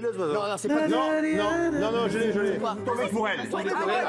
Non, 0.00 0.48
non, 0.48 0.56
c'est 0.56 0.68
pas 0.68 0.88
Non, 0.88 1.20
non, 1.22 1.70
non, 1.72 1.92
non, 1.92 2.08
je 2.08 2.18
l'ai, 2.18 2.32
je 2.32 2.40
l'ai. 2.40 2.58
Tombez 2.58 3.08
pour 3.08 3.28
elle. 3.28 3.48
Tombez 3.50 3.70
pour 3.70 3.90
elle. 3.90 4.06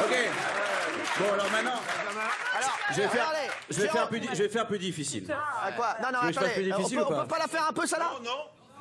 Ok. 0.00 0.14
Bon, 1.22 1.32
alors 1.34 1.50
maintenant, 1.50 1.70
Alors, 2.58 2.78
je 2.90 2.94
vais 2.96 3.08
faire, 3.08 3.28
regardez, 3.28 3.48
je 3.70 3.74
vais 3.76 3.82
faire 3.82 3.92
Jérôme- 3.94 4.08
plus, 4.08 4.20
di- 4.20 4.28
je 4.32 4.42
vais 4.42 4.48
faire 4.48 4.66
plus 4.66 4.78
difficile. 4.78 5.26
Ah, 5.62 5.72
quoi 5.72 5.96
Non, 6.02 6.08
non, 6.12 6.18
Tu 6.20 6.26
veux 6.26 6.28
que 6.28 6.34
je 6.34 6.38
fasse 6.40 6.48
attendez. 6.50 6.62
plus 6.64 6.72
on 6.72 6.76
difficile 6.76 6.98
peut, 6.98 7.04
ou 7.04 7.08
pas 7.08 7.14
on 7.18 7.22
peut 7.22 7.28
pas 7.28 7.38
la 7.38 7.46
faire 7.48 7.66
un 7.68 7.72
peu, 7.72 7.86
ça 7.86 7.98
là 7.98 8.10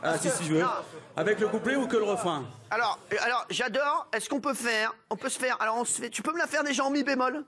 Ah, 0.04 0.18
si, 0.18 0.30
si 0.32 0.46
je 0.46 0.54
veux. 0.54 0.62
Non. 0.62 0.68
Avec 1.16 1.40
le 1.40 1.48
couplet 1.50 1.76
ou 1.76 1.88
que 1.88 1.98
le 1.98 2.04
refrain 2.04 2.46
Alors, 2.72 2.98
euh, 3.14 3.18
alors 3.22 3.46
j'adore. 3.52 4.08
Est-ce 4.14 4.28
qu'on 4.30 4.42
peut 4.42 4.54
faire 4.56 4.94
On 5.12 5.16
peut 5.16 5.30
se 5.30 5.38
faire. 5.40 5.58
Alors, 5.62 5.78
on 5.78 5.86
se 5.86 6.02
fait. 6.02 6.10
Tu 6.10 6.22
peux 6.24 6.34
me 6.34 6.40
la 6.40 6.48
faire 6.48 6.64
déjà 6.64 6.84
en 6.84 6.90
mi 6.90 7.04
bémol 7.04 7.44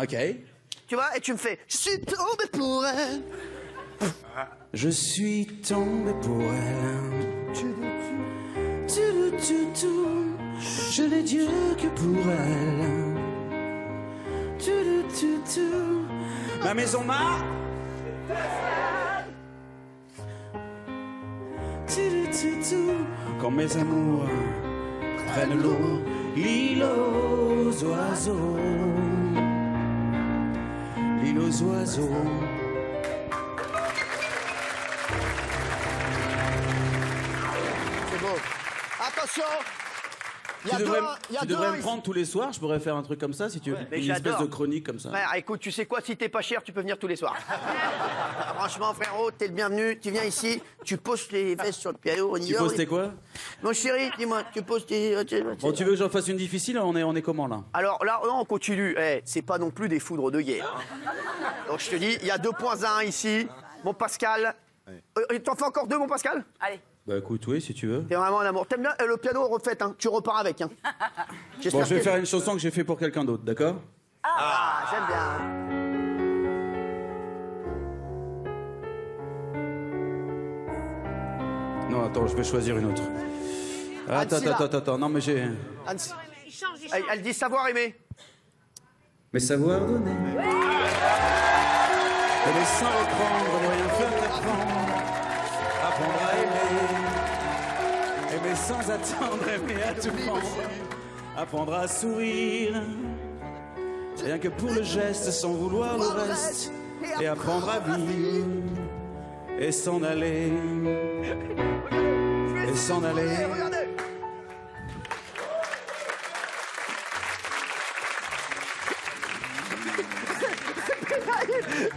Ok. 0.00 0.16
Tu 0.88 0.94
vois 0.96 1.16
Et 1.16 1.20
tu 1.20 1.32
me 1.32 1.38
fais. 1.38 1.60
Je 1.68 1.76
suis 1.76 2.00
tombé 2.00 2.46
pour 2.52 2.84
elle. 2.84 3.22
Je 4.74 4.88
suis 4.88 5.46
tombé 5.66 6.12
pour 6.22 6.42
elle. 6.42 7.52
Tu, 7.54 7.74
tu, 8.88 9.36
tu, 9.40 9.72
tu. 9.72 9.86
Je 10.90 11.02
n'ai 11.02 11.22
Dieu 11.22 11.46
que 11.80 11.86
pour 11.88 12.30
elle. 12.32 13.05
Ma 16.64 16.74
maison 16.74 17.04
m'a. 17.04 17.38
Quand 23.40 23.50
mes 23.50 23.76
amours 23.76 24.28
prennent 25.28 25.62
l'eau, 25.62 26.00
l'île 26.34 26.84
aux 26.84 27.84
oiseaux. 27.84 28.56
L'île. 31.22 31.38
Attention 38.98 39.85
Il 40.66 40.72
y 40.72 40.74
a 40.74 40.76
Tu 40.76 40.82
deux, 40.82 40.84
devrais, 40.84 41.00
il 41.30 41.34
y 41.34 41.36
a 41.36 41.40
tu 41.40 41.46
deux 41.46 41.54
devrais 41.54 41.76
me 41.76 41.80
prendre 41.82 42.02
tous 42.02 42.12
les 42.12 42.24
soirs, 42.24 42.52
je 42.52 42.58
pourrais 42.60 42.80
faire 42.80 42.96
un 42.96 43.02
truc 43.02 43.20
comme 43.20 43.32
ça 43.32 43.48
si 43.48 43.60
tu 43.60 43.70
veux. 43.70 43.78
Mais 43.90 44.04
Une 44.04 44.10
espèce 44.10 44.38
de 44.38 44.46
chronique 44.46 44.84
comme 44.84 44.98
ça. 44.98 45.10
Frère, 45.10 45.30
écoute, 45.36 45.60
tu 45.60 45.70
sais 45.70 45.86
quoi, 45.86 46.00
si 46.00 46.16
t'es 46.16 46.28
pas 46.28 46.42
cher, 46.42 46.62
tu 46.62 46.72
peux 46.72 46.80
venir 46.80 46.98
tous 46.98 47.06
les 47.06 47.16
soirs. 47.16 47.36
Franchement, 48.56 48.92
frérot, 48.94 49.30
t'es 49.32 49.48
le 49.48 49.52
bienvenu, 49.54 49.98
tu 49.98 50.10
viens 50.10 50.24
ici, 50.24 50.60
tu 50.84 50.96
poses 50.96 51.28
tes 51.28 51.54
vestes 51.54 51.80
sur 51.80 51.92
le 51.92 51.98
piano, 51.98 52.30
on 52.32 52.36
y 52.36 52.46
Tu 52.46 52.52
va, 52.54 52.58
poses 52.60 52.74
tes 52.74 52.86
quoi? 52.86 53.12
Mon 53.62 53.72
chéri, 53.72 54.10
dis-moi, 54.18 54.42
tu 54.52 54.62
poses 54.62 54.86
tes... 54.86 55.14
euh, 55.14 55.24
tu- 55.24 55.42
Bon, 55.42 55.72
tu 55.72 55.84
veux 55.84 55.90
que 55.90 55.96
j'en 55.96 56.08
fasse 56.08 56.28
une 56.28 56.36
difficile 56.36 56.78
On 56.78 56.96
est, 56.96 57.02
on 57.02 57.14
est 57.14 57.22
comment 57.22 57.46
là? 57.46 57.62
Alors 57.72 58.04
là, 58.04 58.20
non, 58.24 58.40
on 58.40 58.44
continue. 58.44 58.94
Eh, 58.98 59.22
c'est 59.24 59.42
pas 59.42 59.58
non 59.58 59.70
plus 59.70 59.88
des 59.88 60.00
foudres 60.00 60.30
de 60.30 60.40
guerre. 60.40 60.80
Donc 61.68 61.80
je 61.80 61.90
te 61.90 61.96
dis, 61.96 62.16
il 62.22 62.26
y 62.26 62.30
a 62.30 62.38
2.1 62.38 63.06
ici. 63.06 63.46
Mon 63.84 63.94
Pascal. 63.94 64.54
Euh, 64.88 65.38
T'en 65.44 65.54
fais 65.54 65.64
encore 65.64 65.86
deux, 65.86 65.98
mon 65.98 66.06
Pascal? 66.08 66.44
Allez. 66.60 66.80
Bah 67.06 67.18
écoute, 67.18 67.46
oui, 67.46 67.60
si 67.60 67.72
tu 67.72 67.86
veux. 67.86 68.04
T'es 68.04 68.16
vraiment 68.16 68.40
un 68.40 68.46
amour. 68.46 68.66
T'aimes 68.66 68.82
bien 68.82 68.94
euh, 69.00 69.06
le 69.06 69.16
piano 69.16 69.46
refait, 69.46 69.80
hein. 69.82 69.94
Tu 69.96 70.08
repars 70.08 70.38
avec, 70.38 70.60
hein. 70.60 70.68
Bon, 70.82 71.62
je 71.62 71.70
vais 71.94 71.98
que- 71.98 72.02
faire 72.02 72.16
une 72.16 72.26
chanson 72.26 72.52
que 72.54 72.58
j'ai 72.58 72.72
fait 72.72 72.82
pour 72.84 72.98
quelqu'un 72.98 73.24
d'autre, 73.24 73.44
d'accord? 73.44 73.76
Ah, 74.24 74.84
j'aime 74.90 75.06
bien. 75.06 76.46
Non, 81.90 82.04
attends, 82.06 82.26
je 82.26 82.34
vais 82.36 82.44
choisir 82.44 82.76
une 82.78 82.86
autre. 82.86 83.02
Ah, 84.08 84.20
Attends, 84.20 84.36
attends, 84.36 84.64
attends, 84.64 84.78
attends, 84.78 84.98
non 84.98 85.08
mais 85.08 85.20
j'ai... 85.20 85.42
Anne- 85.86 85.98
Elle, 86.92 87.02
elle 87.12 87.22
dit 87.22 87.34
savoir 87.34 87.68
aimer. 87.68 87.94
Mais 89.32 89.40
savoir 89.40 89.80
donner. 89.80 90.10
Aimer 90.10 90.42
sans 92.64 92.86
reprendre, 92.86 93.58
rien 93.60 93.88
faire 93.88 94.20
qu'apprendre. 94.20 94.66
Apprendre 95.86 96.22
à 96.22 96.24
Aimer 98.46 98.54
sans 98.54 98.90
attendre, 98.90 99.48
aimer 99.48 99.82
à 99.82 99.94
tout 99.94 100.12
prendre. 100.24 100.42
Apprendre 101.36 101.74
à 101.74 101.88
sourire. 101.88 102.80
Rien 104.22 104.38
que 104.38 104.46
pour 104.48 104.70
le 104.70 104.84
geste, 104.84 105.32
sans 105.32 105.52
vouloir 105.52 105.98
le 105.98 106.06
reste. 106.06 106.70
Et 107.20 107.26
apprendre 107.26 107.68
à 107.68 107.80
vivre. 107.80 108.46
Et 109.58 109.72
s'en 109.72 110.00
aller. 110.02 110.52
Et 112.68 112.76
s'en 112.76 113.02
aller. 113.02 113.26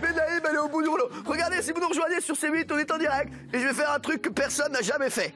Benaïm, 0.01 0.41
elle 0.49 0.55
est 0.55 0.57
au 0.57 0.67
bout 0.67 0.81
du 0.81 0.88
rouleau. 0.88 1.09
Regardez, 1.25 1.62
si 1.62 1.71
vous 1.71 1.79
nous 1.79 1.89
rejoignez 1.89 2.21
sur 2.21 2.33
C8, 2.35 2.65
on 2.71 2.79
est 2.79 2.91
en 2.91 2.97
direct. 2.97 3.31
Et 3.53 3.59
je 3.59 3.67
vais 3.67 3.73
faire 3.73 3.91
un 3.91 3.99
truc 3.99 4.23
que 4.23 4.29
personne 4.29 4.71
n'a 4.71 4.81
jamais 4.81 5.12
fait. 5.12 5.31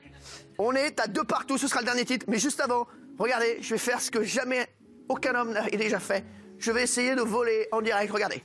On 0.58 0.74
est 0.74 1.00
à 1.00 1.08
deux 1.08 1.24
partout, 1.24 1.58
ce 1.58 1.68
sera 1.68 1.82
le 1.82 1.86
dernier 1.86 2.06
titre. 2.06 2.26
Mais 2.30 2.40
juste 2.40 2.60
avant, 2.60 2.88
regardez, 3.18 3.58
je 3.62 3.72
vais 3.72 3.80
faire 3.80 4.02
ce 4.02 4.12
que 4.12 4.24
jamais 4.24 4.68
aucun 5.10 5.36
homme 5.36 5.52
n'a 5.52 5.68
déjà 5.70 6.00
fait. 6.00 6.24
Je 6.60 6.72
vais 6.72 6.84
essayer 6.84 7.16
de 7.16 7.22
voler 7.22 7.68
en 7.72 7.82
direct, 7.82 8.12
regardez. 8.12 8.42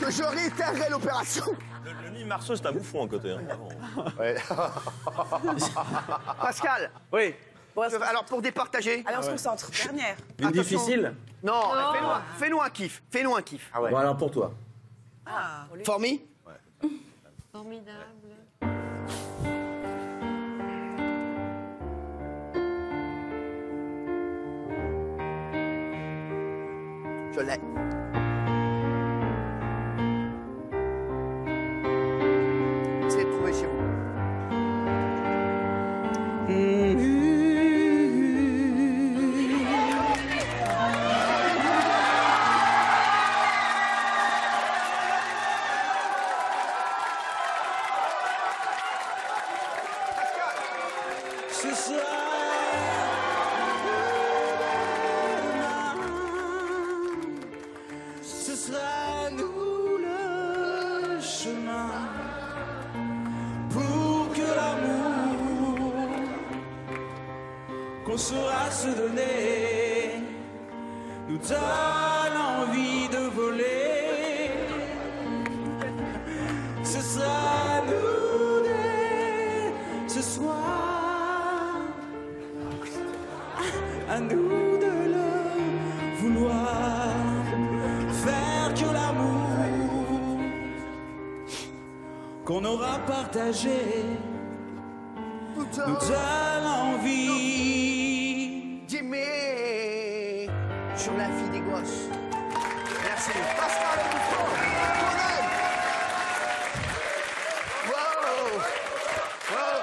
Que 0.00 0.10
je 0.10 0.22
réitérerai 0.22 0.90
l'opération. 0.90 1.44
Le, 1.84 2.18
le 2.18 2.24
Marceau, 2.24 2.56
c'est 2.56 2.66
un 2.66 2.72
bouffon 2.72 3.04
à 3.04 3.08
côté. 3.08 3.32
hein. 3.32 3.40
Pascal. 6.40 6.90
Oui. 7.12 7.34
Alors 7.76 8.24
pour 8.24 8.40
départager. 8.40 9.02
Allez, 9.06 9.16
on 9.18 9.22
se 9.22 9.30
concentre. 9.30 9.68
Dernière. 9.84 10.16
Une 10.38 10.46
Attention. 10.46 10.62
difficile 10.62 11.14
Non, 11.42 11.60
fais-nous 11.92 12.08
un- 12.08 12.22
fais-nous 12.38 12.60
un 12.62 12.70
kiff. 12.70 13.02
Fais-nous 13.10 13.34
un 13.34 13.42
kiff. 13.42 13.70
Bon 13.74 13.96
alors 13.96 14.16
pour 14.16 14.30
toi. 14.30 14.52
Formi 15.84 16.22
Formidable. 17.52 17.98
Je 27.32 27.40
l'ai. 27.40 28.23
Qu'on 68.14 68.18
saura 68.18 68.70
se 68.70 68.86
donner 68.86 70.22
nous 71.28 71.38
donne 71.38 72.36
envie 72.60 73.08
de 73.08 73.22
voler. 73.34 74.50
Ce 76.84 77.00
sera 77.00 77.82
nous 77.88 78.62
dès 78.68 80.08
ce 80.08 80.22
soir, 80.22 81.80
à 84.08 84.20
nous 84.20 84.78
de 84.84 84.92
le 85.14 85.30
vouloir, 86.20 87.14
faire 88.24 88.74
que 88.74 88.92
l'amour 88.92 90.38
qu'on 92.44 92.64
aura 92.64 92.98
partagé 93.06 93.80
nous 95.56 95.96
donne 95.96 96.66
envie. 96.66 97.53
Gosses. 101.74 102.08
Merci. 103.02 103.30
Pascal 103.56 103.98
aime. 103.98 104.26
Wow. 107.90 108.48
Wow. 109.50 109.78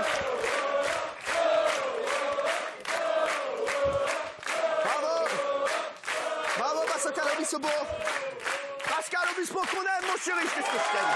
Bravo. 4.83 5.13
Bravo 6.57 6.79
Pascal 6.93 7.27
Obispo. 7.35 7.73
Pascal 8.89 9.25
Obispo 9.35 9.59
qu'on 9.59 9.81
aime, 9.81 10.05
mon 10.07 10.17
chéri. 10.17 10.45
Qu'est-ce 10.55 10.71
que 10.71 10.79
je 10.83 10.89
t'aime. 10.93 11.11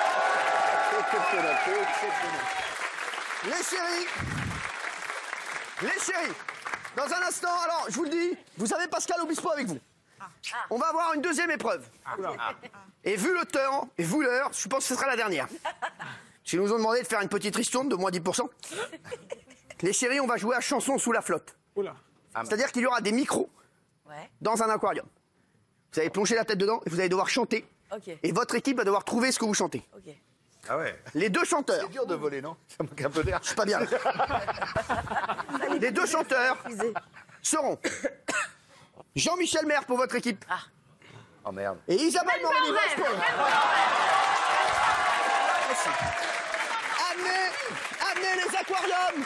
Les 3.45 3.63
chéris. 3.63 4.07
Les 5.81 5.99
chéris. 5.99 6.35
Dans 6.95 7.13
un 7.13 7.27
instant, 7.27 7.55
alors, 7.63 7.85
je 7.89 7.95
vous 7.95 8.05
le 8.05 8.09
dis, 8.09 8.37
vous 8.57 8.73
avez 8.73 8.87
Pascal 8.87 9.21
Obispo 9.21 9.51
avec 9.51 9.67
vous. 9.67 9.79
On 10.69 10.77
va 10.77 10.87
avoir 10.87 11.13
une 11.13 11.21
deuxième 11.21 11.51
épreuve. 11.51 11.87
Et 13.03 13.15
vu 13.15 13.37
le 13.37 13.45
temps, 13.45 13.89
et 13.97 14.03
vu 14.03 14.23
l'heure, 14.23 14.51
je 14.53 14.67
pense 14.67 14.79
que 14.79 14.89
ce 14.89 14.95
sera 14.95 15.07
la 15.07 15.15
dernière. 15.15 15.47
Ils 16.53 16.59
nous 16.59 16.71
ont 16.71 16.77
demandé 16.77 17.01
de 17.01 17.07
faire 17.07 17.21
une 17.21 17.29
petite 17.29 17.55
ristourne 17.55 17.89
de 17.89 17.95
moins 17.95 18.11
10%. 18.11 18.47
Les 19.81 19.91
chéris, 19.91 20.19
on 20.19 20.27
va 20.27 20.37
jouer 20.37 20.55
à 20.55 20.61
chanson 20.61 20.97
sous 20.97 21.11
la 21.11 21.21
flotte. 21.21 21.55
C'est-à-dire 22.33 22.71
qu'il 22.71 22.83
y 22.83 22.85
aura 22.85 23.01
des 23.01 23.11
micros 23.11 23.49
dans 24.41 24.61
un 24.63 24.69
aquarium. 24.69 25.05
Vous 25.91 25.99
allez 25.99 26.09
plonger 26.09 26.35
la 26.35 26.45
tête 26.45 26.57
dedans 26.57 26.81
et 26.85 26.89
vous 26.89 26.99
allez 26.99 27.09
devoir 27.09 27.29
chanter. 27.29 27.65
Et 28.23 28.31
votre 28.31 28.55
équipe 28.55 28.77
va 28.77 28.83
devoir 28.83 29.03
trouver 29.03 29.31
ce 29.31 29.39
que 29.39 29.45
vous 29.45 29.53
chantez. 29.53 29.83
Ah 30.67 30.77
ouais. 30.77 30.99
Les 31.13 31.29
deux 31.29 31.45
chanteurs. 31.45 31.81
C'est 31.81 31.91
dur 31.91 32.05
de 32.05 32.15
voler, 32.15 32.41
non? 32.41 32.55
Ça 32.67 32.83
manque 32.83 33.01
un 33.01 33.09
peu 33.09 33.23
d'air. 33.23 33.39
Je 33.41 33.47
suis 33.47 33.55
pas 33.55 33.65
bien. 33.65 33.79
Les 35.79 35.91
deux 35.91 36.07
chanteurs 36.07 36.57
seront 37.41 37.77
Jean-Michel 39.15 39.65
Maire 39.65 39.85
pour 39.85 39.97
votre 39.97 40.15
équipe 40.15 40.43
Oh 41.45 41.51
merde. 41.51 41.77
et 41.87 41.95
Isabelle 41.95 42.41
Morelli 42.41 42.71
Vasco. 42.71 43.03
Amenez, 47.11 47.49
amenez 48.11 48.35
les 48.43 48.57
aquariums. 48.57 49.25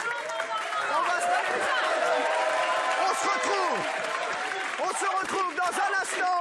On 0.90 1.02
va 1.02 1.20
se 1.20 1.26
mettre 1.26 1.50
les 1.56 1.62
aquariums. 1.62 2.26
On 3.02 3.14
se 3.14 3.26
retrouve. 3.28 3.78
On 4.80 4.90
se 4.90 5.08
retrouve 5.22 5.54
dans 5.56 5.72
un 5.72 6.02
instant 6.02 6.39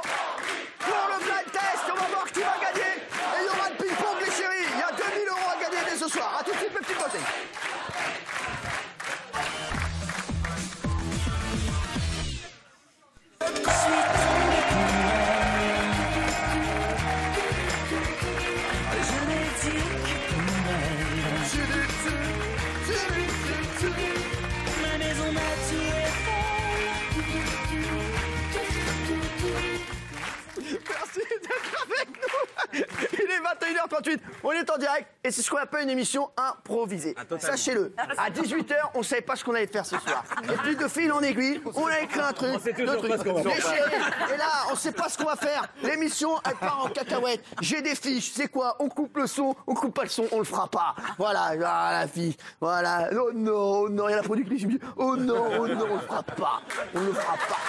est 34.60 34.70
en 34.70 34.78
direct 34.78 35.08
et 35.24 35.32
c'est 35.32 35.42
ce 35.42 35.50
qu'on 35.50 35.58
appelle 35.58 35.84
une 35.84 35.90
émission 35.90 36.30
improvisée. 36.38 37.16
Sachez-le. 37.40 37.94
À 38.18 38.30
18h, 38.30 38.76
on 38.94 39.04
savait 39.04 39.22
pas 39.22 39.36
ce 39.36 39.44
qu'on 39.44 39.54
allait 39.56 39.68
faire 39.68 39.86
ce 39.86 39.98
soir. 40.00 40.24
Et 40.44 40.58
puis 40.64 40.76
de 40.76 40.88
fil 40.88 41.12
en 41.12 41.22
aiguille, 41.22 41.62
on 41.76 41.86
a 41.88 42.00
écrit 42.00 42.20
un 42.20 42.34
truc. 42.34 42.64
deux 42.78 42.86
trucs. 42.86 43.26
Et 43.26 44.38
là, 44.38 44.68
on 44.72 44.76
sait 44.76 44.92
pas 44.92 45.10
ce 45.10 45.18
qu'on 45.18 45.26
va 45.26 45.36
faire. 45.36 45.68
L'émission, 45.84 46.40
elle 46.46 46.56
part 46.56 46.86
en 46.86 46.90
cacahuète. 46.90 47.44
J'ai 47.62 47.82
des 47.82 47.96
fiches. 47.96 48.32
C'est 48.34 48.48
quoi? 48.48 48.76
On 48.80 48.90
coupe 48.90 49.18
le 49.18 49.28
son, 49.28 49.56
on 49.68 49.74
coupe 49.74 49.94
pas 49.94 50.04
le 50.04 50.10
son, 50.10 50.28
on 50.32 50.40
le 50.40 50.46
fera 50.46 50.68
pas. 50.68 50.96
Voilà, 51.18 51.52
voilà 51.56 52.00
la 52.02 52.08
fiche. 52.08 52.36
Voilà. 52.60 53.10
Oh 53.14 53.32
non, 53.34 53.82
oh 53.82 53.90
non, 53.90 54.08
il 54.08 54.12
y 54.12 54.14
a 54.14 54.18
la 54.18 54.24
productrice 54.24 54.60
qui 54.60 54.68
me 54.68 54.72
dit 54.74 54.80
Oh 54.98 55.16
non, 55.16 55.46
oh 55.60 55.68
non, 55.68 55.88
on 55.90 55.96
le 55.96 56.02
fera 56.02 56.24
pas. 56.24 56.62
On 56.94 57.00
le 57.00 57.14
fera 57.14 57.34
pas. 57.34 57.60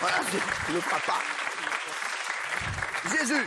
Voilà, 0.00 0.16
on 0.68 0.72
le 0.72 0.80
fera 0.80 0.98
pas. 1.06 1.20
Jésus, 3.10 3.46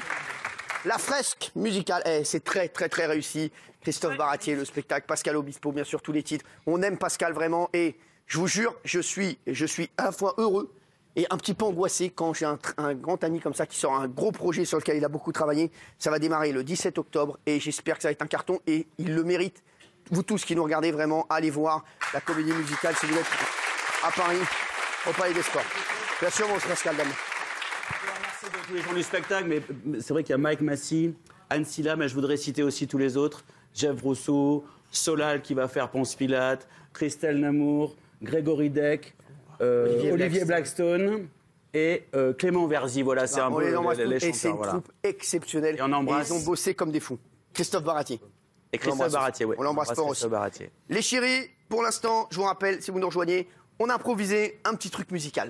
la 0.85 0.97
fresque 0.97 1.51
musicale, 1.55 2.01
eh, 2.05 2.23
c'est 2.23 2.43
très 2.43 2.69
très 2.69 2.89
très 2.89 3.05
réussi. 3.05 3.51
Christophe 3.81 4.17
Baratier, 4.17 4.55
le 4.55 4.65
spectacle, 4.65 5.05
Pascal 5.05 5.35
Obispo, 5.35 5.71
bien 5.71 5.83
sûr 5.83 6.01
tous 6.01 6.11
les 6.11 6.23
titres. 6.23 6.45
On 6.65 6.81
aime 6.81 6.97
Pascal 6.97 7.33
vraiment 7.33 7.69
et 7.73 7.95
je 8.25 8.37
vous 8.37 8.47
jure, 8.47 8.75
je 8.83 8.99
suis 8.99 9.37
je 9.45 9.65
suis 9.65 9.89
à 9.97 10.05
la 10.05 10.11
fois 10.11 10.33
heureux 10.37 10.73
et 11.15 11.25
un 11.29 11.37
petit 11.37 11.53
peu 11.53 11.65
angoissé 11.65 12.09
quand 12.09 12.33
j'ai 12.33 12.45
un, 12.45 12.93
grand 12.93 13.23
ami 13.23 13.39
comme 13.39 13.53
ça 13.53 13.65
qui 13.65 13.77
sort 13.77 13.95
un 13.95 14.07
gros 14.07 14.31
projet 14.31 14.65
sur 14.65 14.77
lequel 14.77 14.97
il 14.97 15.05
a 15.05 15.09
beaucoup 15.09 15.31
travaillé. 15.31 15.71
Ça 15.97 16.11
va 16.11 16.19
démarrer 16.19 16.51
le 16.51 16.63
17 16.63 16.97
octobre 16.97 17.37
et 17.45 17.59
j'espère 17.59 17.95
que 17.95 18.01
ça 18.01 18.09
va 18.09 18.11
être 18.11 18.21
un 18.21 18.27
carton 18.27 18.59
et 18.67 18.87
il 18.97 19.13
le 19.13 19.23
mérite. 19.23 19.63
Vous 20.11 20.23
tous 20.23 20.45
qui 20.45 20.55
nous 20.55 20.63
regardez 20.63 20.91
vraiment, 20.91 21.25
allez 21.29 21.49
voir 21.49 21.83
la 22.13 22.21
comédie 22.21 22.51
musicale 22.51 22.95
si 22.95 23.05
vous 23.05 23.17
êtes 23.17 23.25
à 24.03 24.11
Paris, 24.11 24.37
au 25.07 25.11
Palais 25.13 25.33
des 25.33 25.41
Sports. 25.41 25.63
Bien 26.21 26.29
sûr, 26.29 26.47
mon 26.47 26.59
Pascal 26.59 26.95
Tous 28.67 28.73
les 28.73 28.81
gens 28.81 28.93
du 28.93 29.03
spectacle, 29.03 29.47
mais 29.47 29.61
c'est 30.01 30.13
vrai 30.13 30.23
qu'il 30.23 30.31
y 30.31 30.35
a 30.35 30.37
Mike 30.37 30.61
Massy, 30.61 31.13
Anne 31.49 31.65
Silla, 31.65 31.95
mais 31.95 32.07
je 32.07 32.13
voudrais 32.15 32.37
citer 32.37 32.63
aussi 32.63 32.87
tous 32.87 32.97
les 32.97 33.17
autres. 33.17 33.43
Jeff 33.73 34.01
Rousseau, 34.01 34.65
Solal 34.91 35.41
qui 35.41 35.53
va 35.53 35.67
faire 35.67 35.89
Ponce 35.89 36.15
Pilate, 36.15 36.67
Christelle 36.93 37.39
Namour, 37.39 37.95
Grégory 38.21 38.69
Deck, 38.69 39.15
euh, 39.61 39.91
Olivier 39.93 40.11
Olivier, 40.11 40.45
Blackstone 40.45 41.27
et 41.73 42.03
euh, 42.15 42.33
Clément 42.33 42.67
Verzi. 42.67 43.01
Voilà, 43.01 43.27
c'est 43.27 43.41
un 43.41 43.49
on 43.49 43.55
peu 43.55 43.63
les 43.63 44.05
les, 44.05 44.25
et 44.27 44.33
c'est 44.33 44.49
une 44.49 44.55
voilà. 44.55 44.73
troupe 44.73 44.91
exceptionnelle. 45.03 45.75
Et 45.77 45.81
on 45.81 45.91
embrasse- 45.91 46.29
ils 46.29 46.33
ont 46.33 46.39
bossé 46.43 46.73
comme 46.73 46.91
des 46.91 46.99
fous. 46.99 47.19
Christophe 47.53 47.83
Baratier. 47.83 48.19
Et 48.71 48.77
Christophe 48.77 49.11
Baratier, 49.11 49.45
oui. 49.45 49.55
On 49.57 49.63
l'embrasse 49.63 49.93
fort 49.93 50.07
aussi. 50.07 50.27
Baratier. 50.27 50.71
Les 50.89 51.01
chéris, 51.01 51.49
pour 51.69 51.83
l'instant, 51.83 52.27
je 52.31 52.37
vous 52.37 52.43
rappelle, 52.43 52.81
si 52.81 52.91
vous 52.91 52.99
nous 52.99 53.07
rejoignez, 53.07 53.47
on 53.79 53.89
a 53.89 53.95
improvisé 53.95 54.59
un 54.63 54.73
petit 54.75 54.89
truc 54.89 55.11
musical. 55.11 55.49